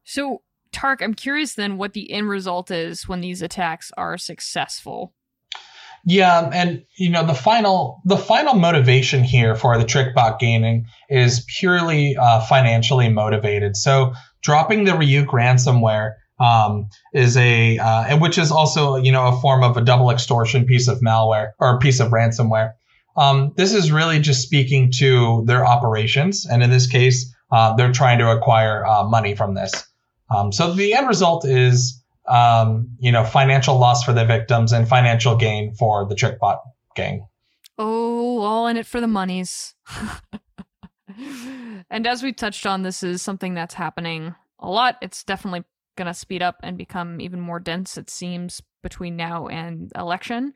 So, 0.06 0.42
Tarek, 0.72 1.02
I'm 1.02 1.14
curious 1.14 1.54
then 1.54 1.78
what 1.78 1.92
the 1.92 2.12
end 2.12 2.28
result 2.28 2.70
is 2.70 3.08
when 3.08 3.20
these 3.20 3.42
attacks 3.42 3.90
are 3.96 4.16
successful. 4.16 5.12
Yeah, 6.04 6.48
and 6.52 6.84
you 6.96 7.10
know 7.10 7.26
the 7.26 7.34
final 7.34 8.00
the 8.04 8.16
final 8.16 8.54
motivation 8.54 9.24
here 9.24 9.56
for 9.56 9.76
the 9.76 9.84
TrickBot 9.84 10.38
gaining 10.38 10.86
is 11.10 11.44
purely 11.58 12.16
uh, 12.16 12.40
financially 12.42 13.08
motivated. 13.08 13.76
So 13.76 14.14
dropping 14.42 14.84
the 14.84 14.92
Ryuk 14.92 15.26
ransomware 15.26 16.12
um, 16.38 16.88
is 17.12 17.36
a 17.36 17.78
uh, 17.78 18.18
which 18.18 18.38
is 18.38 18.52
also 18.52 18.94
you 18.94 19.10
know 19.10 19.26
a 19.26 19.40
form 19.40 19.64
of 19.64 19.76
a 19.76 19.80
double 19.80 20.10
extortion 20.12 20.64
piece 20.64 20.86
of 20.86 21.00
malware 21.00 21.50
or 21.58 21.80
piece 21.80 21.98
of 21.98 22.12
ransomware. 22.12 22.74
Um, 23.16 23.54
this 23.56 23.74
is 23.74 23.90
really 23.90 24.20
just 24.20 24.42
speaking 24.42 24.92
to 24.98 25.42
their 25.46 25.66
operations, 25.66 26.46
and 26.46 26.62
in 26.62 26.70
this 26.70 26.86
case, 26.86 27.34
uh, 27.50 27.74
they're 27.74 27.92
trying 27.92 28.20
to 28.20 28.30
acquire 28.30 28.86
uh, 28.86 29.02
money 29.02 29.34
from 29.34 29.54
this. 29.54 29.84
Um, 30.34 30.52
so 30.52 30.72
the 30.72 30.94
end 30.94 31.08
result 31.08 31.44
is 31.44 32.02
um, 32.28 32.90
you 32.98 33.12
know, 33.12 33.24
financial 33.24 33.78
loss 33.78 34.04
for 34.04 34.12
the 34.12 34.24
victims 34.24 34.72
and 34.72 34.88
financial 34.88 35.36
gain 35.36 35.74
for 35.74 36.06
the 36.06 36.14
TrickBot 36.14 36.58
gang. 36.94 37.26
Oh, 37.78 38.40
all 38.40 38.66
in 38.66 38.76
it 38.76 38.86
for 38.86 39.00
the 39.00 39.06
monies. 39.06 39.74
and 41.90 42.06
as 42.06 42.22
we 42.22 42.32
touched 42.32 42.66
on, 42.66 42.82
this 42.82 43.02
is 43.02 43.22
something 43.22 43.54
that's 43.54 43.74
happening 43.74 44.34
a 44.58 44.68
lot. 44.68 44.96
It's 45.02 45.24
definitely 45.24 45.64
going 45.96 46.06
to 46.06 46.14
speed 46.14 46.42
up 46.42 46.56
and 46.62 46.76
become 46.76 47.20
even 47.20 47.40
more 47.40 47.60
dense, 47.60 47.96
it 47.96 48.10
seems, 48.10 48.62
between 48.82 49.16
now 49.16 49.46
and 49.46 49.92
election 49.94 50.52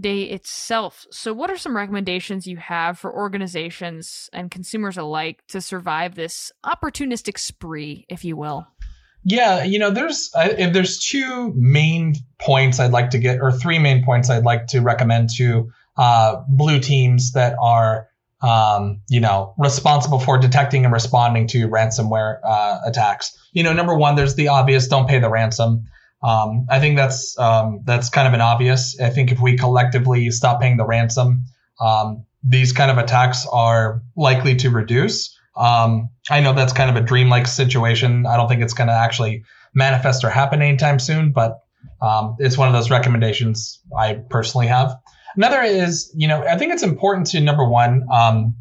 day 0.00 0.22
itself. 0.22 1.06
So, 1.10 1.32
what 1.32 1.50
are 1.50 1.56
some 1.56 1.76
recommendations 1.76 2.46
you 2.46 2.56
have 2.56 2.98
for 2.98 3.14
organizations 3.14 4.28
and 4.32 4.50
consumers 4.50 4.96
alike 4.96 5.42
to 5.48 5.60
survive 5.60 6.14
this 6.14 6.50
opportunistic 6.64 7.38
spree, 7.38 8.04
if 8.08 8.24
you 8.24 8.36
will? 8.36 8.66
Yeah, 9.24 9.64
you 9.64 9.78
know, 9.78 9.90
there's 9.90 10.30
if 10.36 10.72
there's 10.72 10.98
two 10.98 11.52
main 11.56 12.14
points 12.40 12.78
I'd 12.78 12.92
like 12.92 13.10
to 13.10 13.18
get, 13.18 13.40
or 13.40 13.50
three 13.50 13.78
main 13.78 14.04
points 14.04 14.28
I'd 14.28 14.44
like 14.44 14.66
to 14.68 14.80
recommend 14.80 15.30
to 15.38 15.70
uh, 15.96 16.42
blue 16.48 16.78
teams 16.78 17.32
that 17.32 17.56
are, 17.60 18.08
um, 18.42 19.00
you 19.08 19.20
know, 19.20 19.54
responsible 19.56 20.18
for 20.18 20.36
detecting 20.36 20.84
and 20.84 20.92
responding 20.92 21.46
to 21.48 21.68
ransomware 21.68 22.38
uh, 22.44 22.80
attacks. 22.84 23.36
You 23.52 23.62
know, 23.62 23.72
number 23.72 23.96
one, 23.96 24.14
there's 24.14 24.34
the 24.34 24.48
obvious: 24.48 24.88
don't 24.88 25.08
pay 25.08 25.18
the 25.18 25.30
ransom. 25.30 25.84
Um, 26.22 26.66
I 26.70 26.78
think 26.78 26.96
that's 26.96 27.38
um, 27.38 27.80
that's 27.84 28.10
kind 28.10 28.28
of 28.28 28.34
an 28.34 28.42
obvious. 28.42 29.00
I 29.00 29.08
think 29.08 29.32
if 29.32 29.40
we 29.40 29.56
collectively 29.56 30.30
stop 30.32 30.60
paying 30.60 30.76
the 30.76 30.86
ransom, 30.86 31.44
um, 31.80 32.26
these 32.42 32.72
kind 32.72 32.90
of 32.90 32.98
attacks 32.98 33.46
are 33.50 34.02
likely 34.16 34.56
to 34.56 34.70
reduce. 34.70 35.38
Um, 35.56 36.10
I 36.30 36.40
know 36.40 36.52
that's 36.52 36.72
kind 36.72 36.90
of 36.90 36.96
a 36.96 37.06
dreamlike 37.06 37.46
situation. 37.46 38.26
I 38.26 38.36
don't 38.36 38.48
think 38.48 38.62
it's 38.62 38.74
going 38.74 38.88
to 38.88 38.94
actually 38.94 39.44
manifest 39.74 40.24
or 40.24 40.30
happen 40.30 40.62
anytime 40.62 40.98
soon, 40.98 41.32
but 41.32 41.60
um, 42.00 42.36
it's 42.38 42.58
one 42.58 42.68
of 42.68 42.74
those 42.74 42.90
recommendations 42.90 43.80
I 43.96 44.14
personally 44.14 44.66
have. 44.66 44.96
Another 45.36 45.62
is, 45.62 46.12
you 46.14 46.28
know, 46.28 46.42
I 46.42 46.56
think 46.56 46.72
it's 46.72 46.82
important 46.82 47.26
to 47.28 47.40
number 47.40 47.68
one, 47.68 48.06
um, 48.10 48.54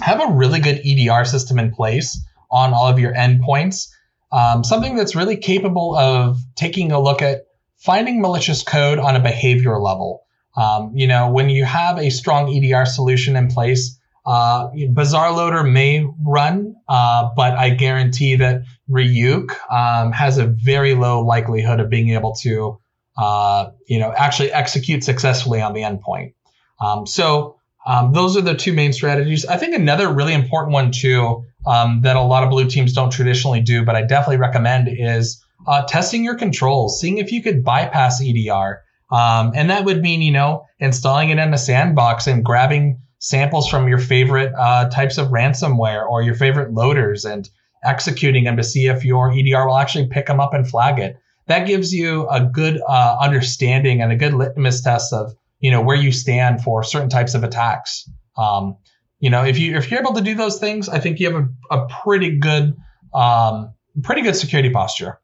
have 0.00 0.20
a 0.20 0.32
really 0.32 0.60
good 0.60 0.80
EDR 0.84 1.24
system 1.24 1.58
in 1.58 1.72
place 1.72 2.18
on 2.50 2.72
all 2.72 2.86
of 2.86 2.98
your 2.98 3.14
endpoints. 3.14 3.88
Um, 4.30 4.62
something 4.62 4.94
that's 4.94 5.16
really 5.16 5.36
capable 5.36 5.96
of 5.96 6.38
taking 6.54 6.92
a 6.92 7.00
look 7.00 7.22
at 7.22 7.46
finding 7.78 8.20
malicious 8.20 8.62
code 8.62 8.98
on 8.98 9.16
a 9.16 9.20
behavior 9.20 9.78
level. 9.78 10.22
Um, 10.56 10.92
you 10.94 11.06
know, 11.06 11.30
when 11.30 11.50
you 11.50 11.64
have 11.64 11.98
a 11.98 12.10
strong 12.10 12.54
EDR 12.54 12.84
solution 12.84 13.36
in 13.36 13.48
place, 13.48 13.97
uh, 14.28 14.68
Bazaar 14.90 15.32
Loader 15.32 15.64
may 15.64 16.06
run, 16.22 16.76
uh, 16.86 17.30
but 17.34 17.54
I 17.54 17.70
guarantee 17.70 18.36
that 18.36 18.60
Ryuk 18.90 19.52
um, 19.72 20.12
has 20.12 20.36
a 20.36 20.46
very 20.46 20.94
low 20.94 21.24
likelihood 21.24 21.80
of 21.80 21.88
being 21.88 22.10
able 22.10 22.34
to, 22.42 22.78
uh, 23.16 23.70
you 23.86 23.98
know, 23.98 24.12
actually 24.14 24.52
execute 24.52 25.02
successfully 25.02 25.62
on 25.62 25.72
the 25.72 25.80
endpoint. 25.80 26.34
Um, 26.78 27.06
so 27.06 27.56
um, 27.86 28.12
those 28.12 28.36
are 28.36 28.42
the 28.42 28.54
two 28.54 28.74
main 28.74 28.92
strategies. 28.92 29.46
I 29.46 29.56
think 29.56 29.74
another 29.74 30.12
really 30.12 30.34
important 30.34 30.74
one 30.74 30.92
too 30.92 31.46
um, 31.66 32.02
that 32.02 32.16
a 32.16 32.20
lot 32.20 32.44
of 32.44 32.50
blue 32.50 32.68
teams 32.68 32.92
don't 32.92 33.10
traditionally 33.10 33.62
do, 33.62 33.82
but 33.82 33.96
I 33.96 34.02
definitely 34.02 34.36
recommend 34.36 34.88
is 34.90 35.42
uh, 35.66 35.86
testing 35.86 36.22
your 36.22 36.34
controls, 36.34 37.00
seeing 37.00 37.16
if 37.16 37.32
you 37.32 37.42
could 37.42 37.64
bypass 37.64 38.22
EDR. 38.22 38.82
Um, 39.10 39.52
and 39.54 39.70
that 39.70 39.86
would 39.86 40.02
mean, 40.02 40.20
you 40.20 40.32
know, 40.32 40.66
installing 40.78 41.30
it 41.30 41.38
in 41.38 41.54
a 41.54 41.58
sandbox 41.58 42.26
and 42.26 42.44
grabbing 42.44 43.00
samples 43.18 43.68
from 43.68 43.88
your 43.88 43.98
favorite 43.98 44.52
uh, 44.56 44.88
types 44.88 45.18
of 45.18 45.28
ransomware 45.28 46.08
or 46.08 46.22
your 46.22 46.34
favorite 46.34 46.72
loaders 46.72 47.24
and 47.24 47.48
executing 47.84 48.44
them 48.44 48.56
to 48.56 48.64
see 48.64 48.86
if 48.86 49.04
your 49.04 49.32
EDR 49.32 49.66
will 49.66 49.78
actually 49.78 50.06
pick 50.06 50.26
them 50.26 50.40
up 50.40 50.54
and 50.54 50.68
flag 50.68 50.98
it. 50.98 51.16
That 51.46 51.66
gives 51.66 51.92
you 51.92 52.28
a 52.28 52.44
good 52.44 52.80
uh, 52.86 53.16
understanding 53.20 54.02
and 54.02 54.12
a 54.12 54.16
good 54.16 54.34
litmus 54.34 54.82
test 54.82 55.12
of 55.12 55.32
you 55.60 55.70
know 55.70 55.80
where 55.80 55.96
you 55.96 56.12
stand 56.12 56.62
for 56.62 56.82
certain 56.82 57.08
types 57.08 57.34
of 57.34 57.42
attacks. 57.42 58.08
Um, 58.36 58.76
you 59.18 59.30
know, 59.30 59.44
if 59.44 59.58
you 59.58 59.76
if 59.76 59.90
you're 59.90 60.00
able 60.00 60.14
to 60.14 60.20
do 60.20 60.34
those 60.34 60.58
things, 60.58 60.88
I 60.88 61.00
think 61.00 61.18
you 61.18 61.32
have 61.32 61.48
a, 61.70 61.76
a 61.76 61.88
pretty 62.02 62.38
good 62.38 62.76
um, 63.12 63.72
pretty 64.02 64.22
good 64.22 64.36
security 64.36 64.70
posture. 64.70 65.18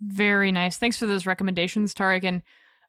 Very 0.00 0.52
nice. 0.52 0.76
Thanks 0.76 0.96
for 0.96 1.06
those 1.06 1.26
recommendations, 1.26 1.92
Tarek. 1.92 2.24
And 2.24 2.42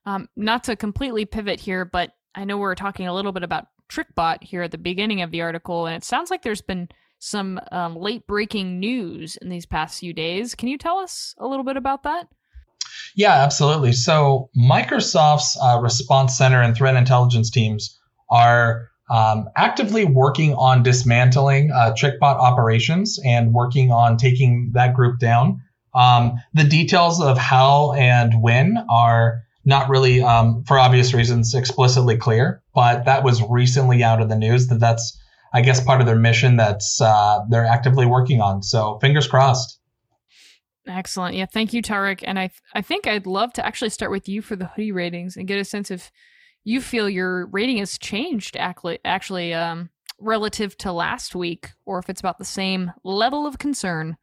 um, 0.05 0.29
not 0.35 0.63
to 0.65 0.75
completely 0.75 1.25
pivot 1.25 1.59
here, 1.59 1.83
but 1.83 2.11
I 2.35 2.45
know 2.45 2.57
we 2.57 2.65
are 2.65 2.75
talking 2.75 3.07
a 3.07 3.13
little 3.13 3.31
bit 3.31 3.43
about 3.43 3.67
TrickBot 3.91 4.43
here 4.43 4.61
at 4.61 4.71
the 4.71 4.77
beginning 4.77 5.21
of 5.21 5.31
the 5.31 5.41
article, 5.41 5.85
and 5.85 5.95
it 5.95 6.03
sounds 6.03 6.29
like 6.29 6.43
there's 6.43 6.61
been 6.61 6.89
some 7.19 7.59
um, 7.71 7.95
late 7.95 8.25
breaking 8.27 8.79
news 8.79 9.35
in 9.37 9.49
these 9.49 9.65
past 9.65 9.99
few 9.99 10.13
days. 10.13 10.55
Can 10.55 10.69
you 10.69 10.77
tell 10.77 10.97
us 10.97 11.35
a 11.37 11.47
little 11.47 11.65
bit 11.65 11.77
about 11.77 12.03
that? 12.03 12.27
Yeah, 13.15 13.33
absolutely. 13.33 13.93
So, 13.93 14.49
Microsoft's 14.57 15.57
uh, 15.61 15.79
response 15.81 16.37
center 16.37 16.61
and 16.61 16.75
threat 16.75 16.95
intelligence 16.95 17.49
teams 17.49 17.99
are 18.29 18.89
um, 19.09 19.49
actively 19.55 20.05
working 20.05 20.53
on 20.53 20.83
dismantling 20.83 21.71
uh, 21.71 21.93
TrickBot 21.97 22.35
operations 22.35 23.19
and 23.25 23.53
working 23.53 23.91
on 23.91 24.17
taking 24.17 24.71
that 24.73 24.93
group 24.93 25.19
down. 25.19 25.61
Um, 25.93 26.35
the 26.53 26.63
details 26.63 27.19
of 27.19 27.37
how 27.37 27.93
and 27.93 28.41
when 28.41 28.77
are 28.89 29.41
not 29.65 29.89
really, 29.89 30.21
um, 30.21 30.63
for 30.63 30.79
obvious 30.79 31.13
reasons, 31.13 31.53
explicitly 31.53 32.17
clear, 32.17 32.61
but 32.73 33.05
that 33.05 33.23
was 33.23 33.41
recently 33.49 34.03
out 34.03 34.21
of 34.21 34.29
the 34.29 34.35
news 34.35 34.67
that 34.67 34.79
that's, 34.79 35.17
I 35.53 35.61
guess, 35.61 35.83
part 35.83 36.01
of 36.01 36.07
their 36.07 36.15
mission 36.15 36.57
that's 36.57 37.01
uh, 37.01 37.45
they're 37.49 37.65
actively 37.65 38.05
working 38.05 38.41
on. 38.41 38.63
So 38.63 38.99
fingers 38.99 39.27
crossed. 39.27 39.79
Excellent. 40.87 41.35
Yeah, 41.35 41.45
thank 41.45 41.73
you, 41.73 41.81
Tarek. 41.81 42.23
And 42.23 42.39
I, 42.39 42.47
th- 42.47 42.61
I 42.73 42.81
think 42.81 43.05
I'd 43.05 43.27
love 43.27 43.53
to 43.53 43.65
actually 43.65 43.89
start 43.89 44.11
with 44.11 44.27
you 44.27 44.41
for 44.41 44.55
the 44.55 44.65
hoodie 44.65 44.91
ratings 44.91 45.37
and 45.37 45.47
get 45.47 45.59
a 45.59 45.65
sense 45.65 45.91
of 45.91 46.09
you 46.63 46.81
feel 46.81 47.09
your 47.09 47.47
rating 47.47 47.77
has 47.77 47.97
changed 47.97 48.57
actually, 48.57 48.99
actually 49.05 49.53
um, 49.53 49.89
relative 50.19 50.77
to 50.77 50.91
last 50.91 51.35
week, 51.35 51.69
or 51.85 51.99
if 51.99 52.09
it's 52.09 52.19
about 52.19 52.37
the 52.37 52.45
same 52.45 52.91
level 53.03 53.45
of 53.45 53.59
concern. 53.59 54.17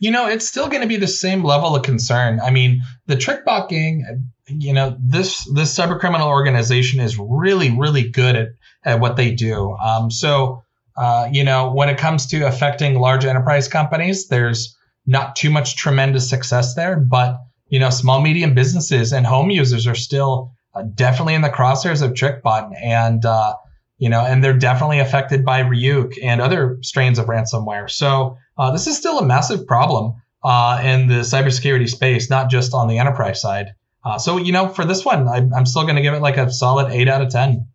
You 0.00 0.10
know, 0.10 0.26
it's 0.26 0.48
still 0.48 0.68
going 0.68 0.82
to 0.82 0.88
be 0.88 0.96
the 0.96 1.06
same 1.06 1.44
level 1.44 1.74
of 1.74 1.82
concern. 1.82 2.40
I 2.40 2.50
mean, 2.50 2.80
the 3.06 3.16
TrickBot 3.16 3.68
gang, 3.68 4.30
you 4.48 4.72
know, 4.72 4.96
this 5.00 5.44
this 5.52 5.76
cybercriminal 5.76 6.26
organization 6.26 7.00
is 7.00 7.18
really, 7.18 7.76
really 7.76 8.08
good 8.08 8.36
at, 8.36 8.48
at 8.84 9.00
what 9.00 9.16
they 9.16 9.34
do. 9.34 9.76
Um, 9.76 10.10
so, 10.10 10.62
uh, 10.96 11.28
you 11.30 11.44
know, 11.44 11.72
when 11.72 11.88
it 11.88 11.98
comes 11.98 12.26
to 12.28 12.46
affecting 12.46 12.98
large 12.98 13.24
enterprise 13.24 13.68
companies, 13.68 14.28
there's 14.28 14.76
not 15.06 15.36
too 15.36 15.50
much 15.50 15.76
tremendous 15.76 16.28
success 16.28 16.74
there. 16.74 16.96
But 16.96 17.38
you 17.68 17.78
know, 17.78 17.90
small 17.90 18.20
medium 18.20 18.54
businesses 18.54 19.12
and 19.12 19.26
home 19.26 19.50
users 19.50 19.86
are 19.86 19.94
still 19.94 20.52
uh, 20.74 20.82
definitely 20.94 21.34
in 21.34 21.42
the 21.42 21.50
crosshairs 21.50 22.02
of 22.02 22.12
TrickBot, 22.12 22.72
and 22.82 23.24
uh, 23.24 23.54
you 23.98 24.08
know, 24.08 24.20
and 24.24 24.42
they're 24.42 24.56
definitely 24.56 25.00
affected 25.00 25.44
by 25.44 25.62
Ryuk 25.62 26.14
and 26.22 26.40
other 26.40 26.78
strains 26.82 27.18
of 27.18 27.26
ransomware. 27.26 27.90
So 27.90 28.38
uh, 28.56 28.70
this 28.72 28.86
is 28.86 28.96
still 28.96 29.18
a 29.18 29.24
massive 29.24 29.66
problem. 29.66 30.14
uh, 30.42 30.80
in 30.84 31.08
the 31.08 31.20
cybersecurity 31.20 31.88
space, 31.88 32.30
not 32.30 32.50
just 32.50 32.74
on 32.74 32.88
the 32.88 32.98
enterprise 32.98 33.40
side. 33.40 33.74
Uh, 34.04 34.18
so, 34.18 34.36
you 34.36 34.52
know, 34.52 34.68
for 34.68 34.84
this 34.84 35.04
one, 35.04 35.28
I'm, 35.28 35.52
I'm 35.52 35.66
still 35.66 35.82
going 35.82 35.96
to 35.96 36.02
give 36.02 36.14
it 36.14 36.22
like 36.22 36.36
a 36.36 36.50
solid 36.50 36.92
8 36.92 37.08
out 37.08 37.22
of 37.22 37.30
10. 37.30 37.66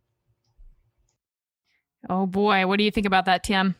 Oh 2.10 2.26
boy, 2.26 2.66
what 2.68 2.78
do 2.78 2.84
you 2.84 2.92
think 2.92 3.06
about 3.06 3.26
that, 3.26 3.44
Tim? 3.44 3.76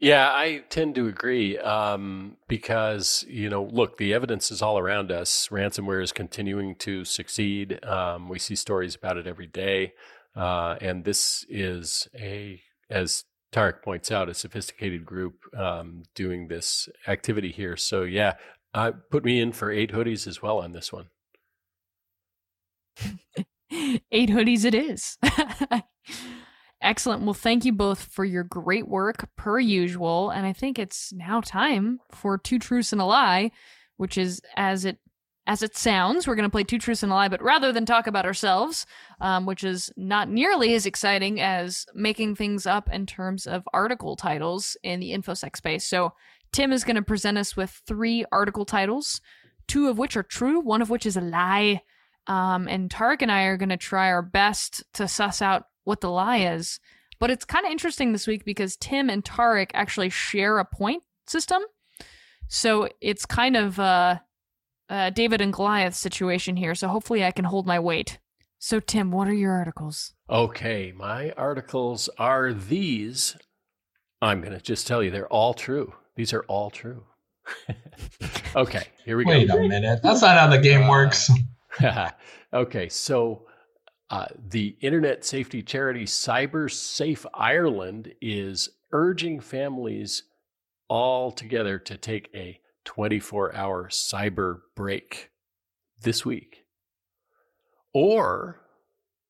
Yeah, 0.00 0.28
I 0.28 0.64
tend 0.68 0.94
to 0.96 1.06
agree 1.06 1.56
um, 1.58 2.36
because, 2.48 3.24
you 3.28 3.48
know, 3.48 3.64
look, 3.64 3.96
the 3.96 4.12
evidence 4.12 4.50
is 4.50 4.60
all 4.60 4.78
around 4.78 5.10
us. 5.10 5.48
Ransomware 5.48 6.02
is 6.02 6.12
continuing 6.12 6.74
to 6.76 7.04
succeed. 7.04 7.82
Um, 7.84 8.28
we 8.28 8.38
see 8.38 8.54
stories 8.54 8.94
about 8.94 9.16
it 9.16 9.26
every 9.26 9.46
day. 9.46 9.94
Uh, 10.36 10.76
and 10.80 11.04
this 11.04 11.44
is 11.48 12.08
a, 12.14 12.60
as 12.90 13.24
Tarek 13.52 13.82
points 13.82 14.10
out, 14.10 14.28
a 14.28 14.34
sophisticated 14.34 15.04
group 15.04 15.34
um, 15.56 16.02
doing 16.14 16.48
this 16.48 16.88
activity 17.06 17.52
here. 17.52 17.76
So, 17.76 18.02
yeah, 18.02 18.34
uh, 18.72 18.92
put 19.10 19.24
me 19.24 19.40
in 19.40 19.52
for 19.52 19.70
eight 19.70 19.92
hoodies 19.92 20.26
as 20.26 20.42
well 20.42 20.58
on 20.58 20.72
this 20.72 20.92
one. 20.92 21.06
eight 24.10 24.30
hoodies 24.30 24.64
it 24.64 24.74
is. 24.74 25.18
Excellent. 26.82 27.22
Well, 27.22 27.34
thank 27.34 27.64
you 27.64 27.72
both 27.72 28.02
for 28.02 28.24
your 28.24 28.44
great 28.44 28.88
work 28.88 29.28
per 29.36 29.58
usual. 29.58 30.30
And 30.30 30.44
I 30.44 30.52
think 30.52 30.78
it's 30.78 31.12
now 31.12 31.40
time 31.40 32.00
for 32.10 32.36
Two 32.36 32.58
Truths 32.58 32.92
and 32.92 33.00
a 33.00 33.04
Lie, 33.04 33.52
which 33.96 34.18
is 34.18 34.42
as 34.56 34.84
it 34.84 34.98
as 35.46 35.62
it 35.62 35.76
sounds, 35.76 36.26
we're 36.26 36.36
going 36.36 36.48
to 36.48 36.52
play 36.52 36.64
Two 36.64 36.78
Truths 36.78 37.02
and 37.02 37.12
a 37.12 37.14
Lie, 37.14 37.28
but 37.28 37.42
rather 37.42 37.70
than 37.70 37.84
talk 37.84 38.06
about 38.06 38.24
ourselves, 38.24 38.86
um, 39.20 39.44
which 39.44 39.62
is 39.62 39.92
not 39.96 40.30
nearly 40.30 40.74
as 40.74 40.86
exciting 40.86 41.40
as 41.40 41.86
making 41.94 42.34
things 42.34 42.66
up 42.66 42.88
in 42.90 43.04
terms 43.04 43.46
of 43.46 43.68
article 43.74 44.16
titles 44.16 44.76
in 44.82 45.00
the 45.00 45.12
InfoSec 45.12 45.56
space. 45.56 45.84
So 45.84 46.14
Tim 46.52 46.72
is 46.72 46.84
going 46.84 46.96
to 46.96 47.02
present 47.02 47.36
us 47.36 47.56
with 47.56 47.82
three 47.86 48.24
article 48.32 48.64
titles, 48.64 49.20
two 49.68 49.88
of 49.88 49.98
which 49.98 50.16
are 50.16 50.22
true, 50.22 50.60
one 50.60 50.80
of 50.80 50.88
which 50.88 51.04
is 51.04 51.16
a 51.16 51.20
lie. 51.20 51.82
Um, 52.26 52.66
and 52.66 52.88
Tarek 52.88 53.20
and 53.20 53.30
I 53.30 53.42
are 53.42 53.58
going 53.58 53.68
to 53.68 53.76
try 53.76 54.08
our 54.08 54.22
best 54.22 54.82
to 54.94 55.06
suss 55.06 55.42
out 55.42 55.64
what 55.84 56.00
the 56.00 56.10
lie 56.10 56.38
is. 56.38 56.80
But 57.20 57.30
it's 57.30 57.44
kind 57.44 57.66
of 57.66 57.72
interesting 57.72 58.12
this 58.12 58.26
week 58.26 58.44
because 58.46 58.76
Tim 58.76 59.10
and 59.10 59.22
Tarek 59.22 59.70
actually 59.74 60.08
share 60.08 60.58
a 60.58 60.64
point 60.64 61.02
system. 61.26 61.62
So 62.48 62.88
it's 63.00 63.26
kind 63.26 63.56
of 63.56 63.78
a, 63.78 64.22
a 64.94 65.10
David 65.10 65.40
and 65.40 65.52
Goliath 65.52 65.94
situation 65.94 66.56
here. 66.56 66.74
So 66.74 66.88
hopefully 66.88 67.24
I 67.24 67.30
can 67.30 67.44
hold 67.44 67.66
my 67.66 67.78
weight. 67.78 68.18
So, 68.58 68.80
Tim, 68.80 69.10
what 69.10 69.28
are 69.28 69.34
your 69.34 69.52
articles? 69.52 70.14
Okay, 70.30 70.92
my 70.96 71.32
articles 71.32 72.08
are 72.18 72.52
these. 72.52 73.36
I'm 74.22 74.40
going 74.40 74.52
to 74.52 74.60
just 74.60 74.86
tell 74.86 75.02
you, 75.02 75.10
they're 75.10 75.28
all 75.28 75.52
true. 75.52 75.92
These 76.16 76.32
are 76.32 76.44
all 76.44 76.70
true. 76.70 77.04
okay, 78.56 78.84
here 79.04 79.18
we 79.18 79.24
Wait 79.24 79.48
go. 79.48 79.56
Wait 79.56 79.66
a 79.66 79.68
minute. 79.68 80.00
That's 80.02 80.22
not 80.22 80.38
how 80.38 80.46
the 80.46 80.58
game 80.58 80.84
uh, 80.84 80.90
works. 80.90 81.30
okay, 82.54 82.88
so 82.88 83.46
uh, 84.08 84.26
the 84.48 84.76
internet 84.80 85.24
safety 85.24 85.62
charity 85.62 86.04
Cyber 86.04 86.70
Safe 86.70 87.26
Ireland 87.34 88.14
is 88.22 88.70
urging 88.92 89.40
families 89.40 90.22
all 90.88 91.32
together 91.32 91.78
to 91.80 91.96
take 91.98 92.30
a 92.34 92.60
24 92.84 93.54
hour 93.54 93.88
cyber 93.88 94.60
break 94.74 95.30
this 96.00 96.24
week. 96.24 96.64
Or 97.92 98.60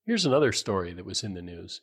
here's 0.07 0.27
another 0.27 0.53
story 0.53 0.93
that 0.95 1.05
was 1.05 1.23
in 1.23 1.35
the 1.35 1.43
news. 1.43 1.81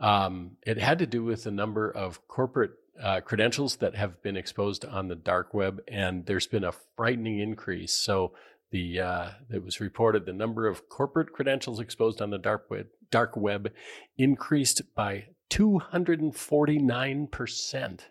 Um, 0.00 0.56
it 0.66 0.78
had 0.78 0.98
to 0.98 1.06
do 1.06 1.22
with 1.22 1.44
the 1.44 1.50
number 1.50 1.88
of 1.90 2.26
corporate 2.28 2.72
uh, 3.00 3.20
credentials 3.20 3.76
that 3.76 3.94
have 3.96 4.22
been 4.22 4.36
exposed 4.36 4.84
on 4.84 5.08
the 5.08 5.14
dark 5.14 5.54
web, 5.54 5.80
and 5.88 6.26
there's 6.26 6.46
been 6.46 6.64
a 6.64 6.74
frightening 6.96 7.40
increase. 7.40 7.92
So 7.92 8.32
the 8.70 9.00
uh, 9.00 9.30
it 9.52 9.64
was 9.64 9.80
reported 9.80 10.26
the 10.26 10.32
number 10.32 10.66
of 10.66 10.88
corporate 10.88 11.32
credentials 11.32 11.80
exposed 11.80 12.20
on 12.20 12.30
the 12.30 12.38
dark 12.38 12.70
web, 12.70 12.86
dark 13.10 13.36
web 13.36 13.72
increased 14.18 14.82
by 14.94 15.26
249 15.50 17.26
percent. 17.28 18.06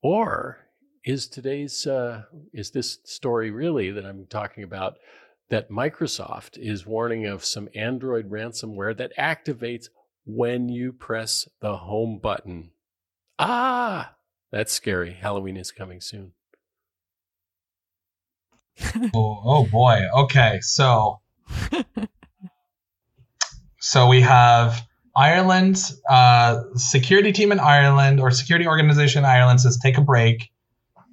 Or 0.00 0.67
is 1.08 1.26
today's 1.26 1.86
uh, 1.86 2.24
is 2.52 2.70
this 2.70 2.98
story 3.04 3.50
really 3.50 3.90
that 3.90 4.04
I'm 4.04 4.26
talking 4.26 4.62
about 4.62 4.98
that 5.48 5.70
Microsoft 5.70 6.58
is 6.58 6.84
warning 6.84 7.24
of 7.24 7.46
some 7.46 7.70
Android 7.74 8.30
ransomware 8.30 8.94
that 8.98 9.16
activates 9.16 9.88
when 10.26 10.68
you 10.68 10.92
press 10.92 11.48
the 11.60 11.78
home 11.78 12.18
button? 12.18 12.72
Ah, 13.38 14.16
that's 14.52 14.70
scary. 14.70 15.14
Halloween 15.14 15.56
is 15.56 15.72
coming 15.72 16.02
soon 16.02 16.32
oh, 19.14 19.40
oh 19.44 19.66
boy. 19.66 20.02
Okay, 20.14 20.58
so 20.60 21.20
so 23.80 24.08
we 24.08 24.20
have 24.20 24.86
Ireland, 25.16 25.90
uh, 26.08 26.64
security 26.74 27.32
team 27.32 27.50
in 27.50 27.60
Ireland 27.60 28.20
or 28.20 28.30
security 28.30 28.66
organization 28.66 29.20
in 29.20 29.24
Ireland 29.24 29.62
says 29.62 29.78
take 29.82 29.96
a 29.96 30.02
break. 30.02 30.50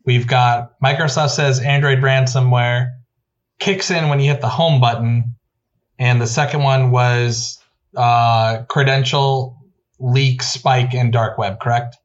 We've 0.06 0.28
got 0.28 0.80
Microsoft 0.82 1.32
says 1.32 1.60
Android 1.60 2.00
ransomware 2.00 2.92
kicks 3.60 3.92
in 3.92 4.10
when 4.10 4.20
you 4.20 4.32
hit 4.32 4.42
the 4.42 4.50
home 4.50 4.80
button, 4.80 5.36
and 5.98 6.22
the 6.22 6.28
second 6.28 6.64
one 6.64 6.92
was 6.92 7.58
uh, 7.96 8.64
credential 8.70 9.58
leak 10.00 10.44
spike 10.44 10.94
in 10.94 11.12
dark 11.12 11.38
web. 11.38 11.60
Correct? 11.60 11.98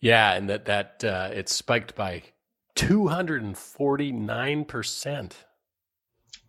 Yeah, 0.00 0.34
and 0.34 0.48
that 0.50 0.64
that 0.66 1.04
uh, 1.04 1.30
it 1.32 1.48
spiked 1.48 1.94
by 1.94 2.22
249%. 2.76 5.32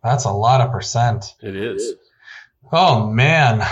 That's 0.02 0.24
a 0.24 0.30
lot 0.30 0.60
of 0.60 0.70
percent. 0.70 1.34
It 1.40 1.56
is. 1.56 1.94
Oh, 2.72 3.10
man. 3.10 3.62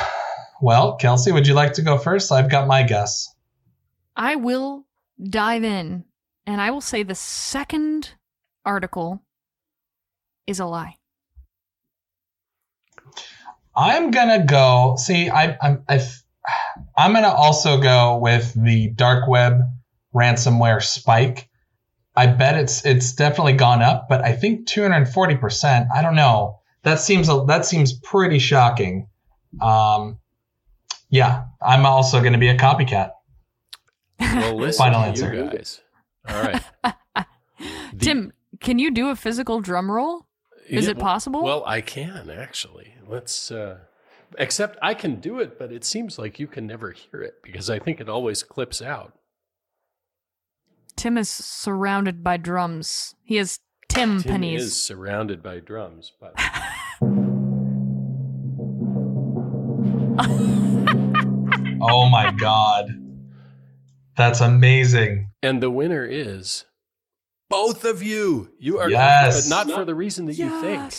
Well, 0.60 0.96
Kelsey, 0.96 1.32
would 1.32 1.46
you 1.46 1.54
like 1.54 1.74
to 1.74 1.82
go 1.82 1.98
first? 1.98 2.32
I've 2.32 2.50
got 2.50 2.66
my 2.66 2.82
guess. 2.84 3.28
I 4.16 4.36
will 4.36 4.86
dive 5.22 5.64
in, 5.64 6.04
and 6.46 6.60
I 6.60 6.70
will 6.70 6.80
say 6.80 7.02
the 7.02 7.14
second 7.14 8.14
article 8.64 9.22
is 10.46 10.60
a 10.60 10.66
lie. 10.66 10.96
I'm 13.76 14.10
gonna 14.10 14.44
go. 14.44 14.96
See, 14.98 15.28
I, 15.28 15.56
I'm 15.60 15.84
I, 15.88 16.00
I'm 16.96 17.12
gonna 17.12 17.28
also 17.28 17.80
go 17.80 18.18
with 18.18 18.54
the 18.54 18.88
dark 18.90 19.28
web 19.28 19.60
ransomware 20.14 20.82
spike 20.82 21.48
I 22.16 22.26
bet 22.28 22.56
it's 22.56 22.84
it's 22.84 23.12
definitely 23.12 23.54
gone 23.54 23.82
up, 23.82 24.06
but 24.08 24.24
I 24.24 24.32
think 24.32 24.66
240 24.66 25.36
percent. 25.36 25.88
I 25.94 26.02
don't 26.02 26.14
know. 26.14 26.60
That 26.82 27.00
seems 27.00 27.26
that 27.26 27.66
seems 27.66 27.92
pretty 27.92 28.38
shocking. 28.38 29.08
Um, 29.60 30.18
yeah, 31.10 31.44
I'm 31.60 31.86
also 31.86 32.20
going 32.20 32.32
to 32.32 32.38
be 32.38 32.48
a 32.48 32.56
copycat. 32.56 33.10
Well, 34.20 34.56
listen 34.56 34.84
Final 34.84 35.00
answer. 35.00 35.34
you 35.34 35.50
guys. 35.50 35.80
All 36.28 36.42
right. 36.42 36.62
the, 37.92 37.98
Tim, 37.98 38.32
can 38.60 38.78
you 38.78 38.90
do 38.90 39.08
a 39.08 39.16
physical 39.16 39.60
drum 39.60 39.90
roll? 39.90 40.26
Is 40.68 40.86
yeah, 40.86 40.92
it 40.92 40.98
possible? 40.98 41.42
Well, 41.42 41.62
I 41.66 41.80
can 41.80 42.30
actually. 42.30 42.94
Let's. 43.06 43.50
Uh, 43.50 43.78
except 44.38 44.78
I 44.82 44.94
can 44.94 45.20
do 45.20 45.40
it, 45.40 45.58
but 45.58 45.72
it 45.72 45.84
seems 45.84 46.18
like 46.18 46.38
you 46.38 46.46
can 46.46 46.66
never 46.66 46.92
hear 46.92 47.22
it 47.22 47.34
because 47.42 47.68
I 47.68 47.78
think 47.78 48.00
it 48.00 48.08
always 48.08 48.42
clips 48.42 48.80
out. 48.80 49.12
Tim 50.96 51.18
is 51.18 51.28
surrounded 51.28 52.22
by 52.22 52.36
drums. 52.36 53.14
He 53.24 53.36
has 53.36 53.60
Tim, 53.88 54.22
Tim 54.22 54.32
pennies. 54.32 54.62
is 54.62 54.82
surrounded 54.82 55.42
by 55.42 55.60
drums, 55.60 56.12
but. 56.20 56.32
oh 61.80 62.08
my 62.08 62.32
god. 62.38 62.88
That's 64.16 64.40
amazing. 64.40 65.30
And 65.44 65.62
the 65.62 65.70
winner 65.70 66.04
is 66.06 66.64
both 67.50 67.84
of 67.84 68.02
you. 68.02 68.50
You 68.58 68.78
are 68.78 68.88
yes. 68.88 69.46
but 69.46 69.54
not 69.54 69.70
for 69.70 69.84
the 69.84 69.94
reason 69.94 70.24
that 70.24 70.36
yes. 70.36 70.50
you 70.50 70.60
think. 70.62 70.94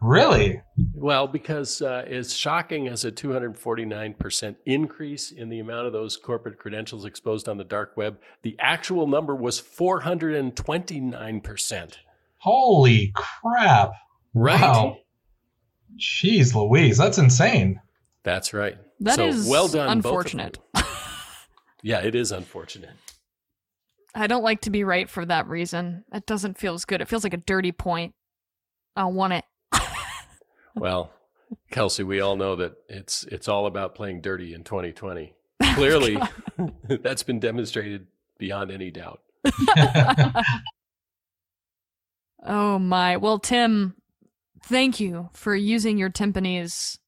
Really? 0.00 0.60
Well, 0.92 1.28
because 1.28 1.80
uh, 1.80 2.04
as 2.08 2.34
shocking 2.34 2.88
as 2.88 3.04
a 3.04 3.12
249% 3.12 4.56
increase 4.66 5.30
in 5.30 5.48
the 5.48 5.60
amount 5.60 5.86
of 5.86 5.92
those 5.92 6.16
corporate 6.16 6.58
credentials 6.58 7.04
exposed 7.04 7.48
on 7.48 7.56
the 7.56 7.62
dark 7.62 7.96
web, 7.96 8.18
the 8.42 8.56
actual 8.58 9.06
number 9.06 9.36
was 9.36 9.60
429%. 9.60 11.92
Holy 12.38 13.12
crap. 13.14 13.92
Right. 14.34 14.60
Wow. 14.60 14.96
Jeez 15.98 16.52
Louise, 16.52 16.98
that's 16.98 17.18
insane. 17.18 17.80
That's 18.24 18.52
right. 18.52 18.76
That 18.98 19.14
so, 19.14 19.28
is 19.28 19.48
well 19.48 19.68
done. 19.68 19.88
Unfortunate. 19.88 20.58
yeah, 21.82 22.00
it 22.00 22.16
is 22.16 22.32
unfortunate. 22.32 22.90
I 24.14 24.26
don't 24.26 24.42
like 24.42 24.60
to 24.62 24.70
be 24.70 24.84
right 24.84 25.08
for 25.08 25.24
that 25.26 25.48
reason. 25.48 26.04
It 26.12 26.26
doesn't 26.26 26.58
feel 26.58 26.74
as 26.74 26.84
good. 26.84 27.00
It 27.00 27.08
feels 27.08 27.24
like 27.24 27.34
a 27.34 27.38
dirty 27.38 27.72
point. 27.72 28.14
I 28.94 29.06
want 29.06 29.32
it 29.32 29.44
well, 30.74 31.12
Kelsey, 31.70 32.02
we 32.02 32.20
all 32.20 32.36
know 32.36 32.56
that 32.56 32.74
it's 32.88 33.24
it's 33.24 33.48
all 33.48 33.66
about 33.66 33.94
playing 33.94 34.20
dirty 34.20 34.54
in 34.54 34.64
2020. 34.64 35.34
Clearly, 35.74 36.18
that's 37.02 37.22
been 37.22 37.40
demonstrated 37.40 38.06
beyond 38.38 38.70
any 38.70 38.90
doubt. 38.90 39.20
oh 42.44 42.78
my. 42.78 43.16
Well, 43.16 43.38
Tim, 43.38 43.96
thank 44.62 45.00
you 45.00 45.30
for 45.32 45.54
using 45.54 45.98
your 45.98 46.10
timpanis 46.10 46.98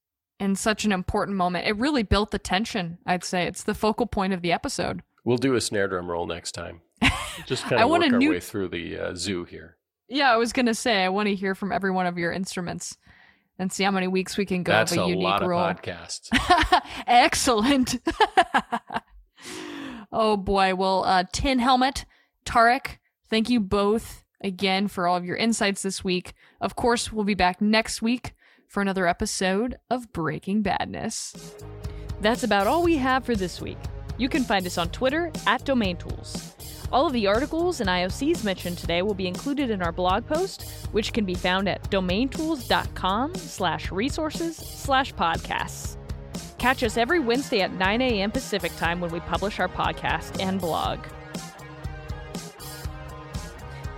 in 0.40 0.56
such 0.56 0.84
an 0.84 0.92
important 0.92 1.36
moment. 1.36 1.66
It 1.66 1.76
really 1.76 2.02
built 2.02 2.30
the 2.30 2.38
tension, 2.38 2.98
I'd 3.06 3.24
say. 3.24 3.46
It's 3.46 3.64
the 3.64 3.74
focal 3.74 4.06
point 4.06 4.32
of 4.32 4.42
the 4.42 4.52
episode. 4.52 5.02
We'll 5.24 5.38
do 5.38 5.54
a 5.54 5.60
snare 5.60 5.88
drum 5.88 6.10
roll 6.10 6.26
next 6.26 6.52
time. 6.52 6.82
Just 7.46 7.64
kind 7.64 7.82
of 7.82 7.88
work 7.88 8.02
our 8.02 8.18
new... 8.18 8.30
way 8.30 8.40
through 8.40 8.68
the 8.68 8.98
uh, 8.98 9.14
zoo 9.14 9.44
here. 9.44 9.76
Yeah, 10.08 10.30
I 10.30 10.36
was 10.36 10.52
going 10.52 10.66
to 10.66 10.74
say, 10.74 11.02
I 11.02 11.08
want 11.08 11.28
to 11.28 11.34
hear 11.34 11.54
from 11.54 11.72
every 11.72 11.90
one 11.90 12.06
of 12.06 12.18
your 12.18 12.30
instruments 12.30 12.98
and 13.58 13.72
see 13.72 13.84
how 13.84 13.90
many 13.90 14.06
weeks 14.06 14.36
we 14.36 14.44
can 14.44 14.62
go 14.62 14.72
That's 14.72 14.92
of 14.92 14.98
a, 14.98 15.02
a 15.02 15.08
unique 15.08 15.24
lot 15.24 15.42
of 15.42 15.48
roll. 15.48 15.62
podcasts. 15.62 16.28
Excellent. 17.06 18.00
oh 20.12 20.36
boy. 20.36 20.74
Well, 20.74 21.04
uh, 21.04 21.24
Tim 21.32 21.58
Helming, 21.58 22.04
Tarek, 22.44 22.98
thank 23.30 23.48
you 23.48 23.60
both 23.60 24.24
again 24.42 24.88
for 24.88 25.06
all 25.06 25.16
of 25.16 25.24
your 25.24 25.36
insights 25.36 25.82
this 25.82 26.04
week. 26.04 26.34
Of 26.60 26.76
course, 26.76 27.12
we'll 27.12 27.24
be 27.24 27.34
back 27.34 27.60
next 27.60 28.02
week 28.02 28.34
for 28.68 28.82
another 28.82 29.06
episode 29.06 29.78
of 29.88 30.12
Breaking 30.12 30.62
Badness. 30.62 31.54
That's 32.20 32.42
about 32.42 32.66
all 32.66 32.82
we 32.82 32.96
have 32.96 33.24
for 33.24 33.34
this 33.34 33.60
week. 33.60 33.78
You 34.16 34.28
can 34.28 34.44
find 34.44 34.66
us 34.66 34.78
on 34.78 34.90
Twitter 34.90 35.30
at 35.46 35.64
Domain 35.64 35.96
Tools. 35.96 36.54
All 36.92 37.06
of 37.06 37.12
the 37.12 37.26
articles 37.26 37.80
and 37.80 37.88
IOCs 37.88 38.44
mentioned 38.44 38.78
today 38.78 39.02
will 39.02 39.14
be 39.14 39.26
included 39.26 39.70
in 39.70 39.82
our 39.82 39.90
blog 39.90 40.26
post, 40.26 40.62
which 40.92 41.12
can 41.12 41.24
be 41.24 41.34
found 41.34 41.68
at 41.68 41.82
domaintools.com 41.90 43.34
slash 43.34 43.90
resources 43.90 44.56
slash 44.56 45.12
podcasts. 45.14 45.96
Catch 46.58 46.84
us 46.84 46.96
every 46.96 47.18
Wednesday 47.18 47.62
at 47.62 47.72
9 47.72 48.00
a.m. 48.00 48.30
Pacific 48.30 48.74
time 48.76 49.00
when 49.00 49.10
we 49.10 49.20
publish 49.20 49.58
our 49.58 49.68
podcast 49.68 50.40
and 50.40 50.60
blog. 50.60 51.00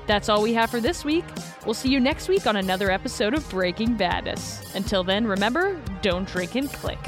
That's 0.06 0.28
all 0.28 0.42
we 0.42 0.54
have 0.54 0.70
for 0.70 0.80
this 0.80 1.04
week. 1.04 1.24
We'll 1.64 1.74
see 1.74 1.90
you 1.90 2.00
next 2.00 2.28
week 2.28 2.46
on 2.46 2.56
another 2.56 2.90
episode 2.90 3.34
of 3.34 3.48
Breaking 3.50 3.96
Badness. 3.96 4.74
Until 4.74 5.04
then, 5.04 5.26
remember, 5.26 5.80
don't 6.00 6.26
drink 6.26 6.54
and 6.54 6.72
click. 6.72 6.98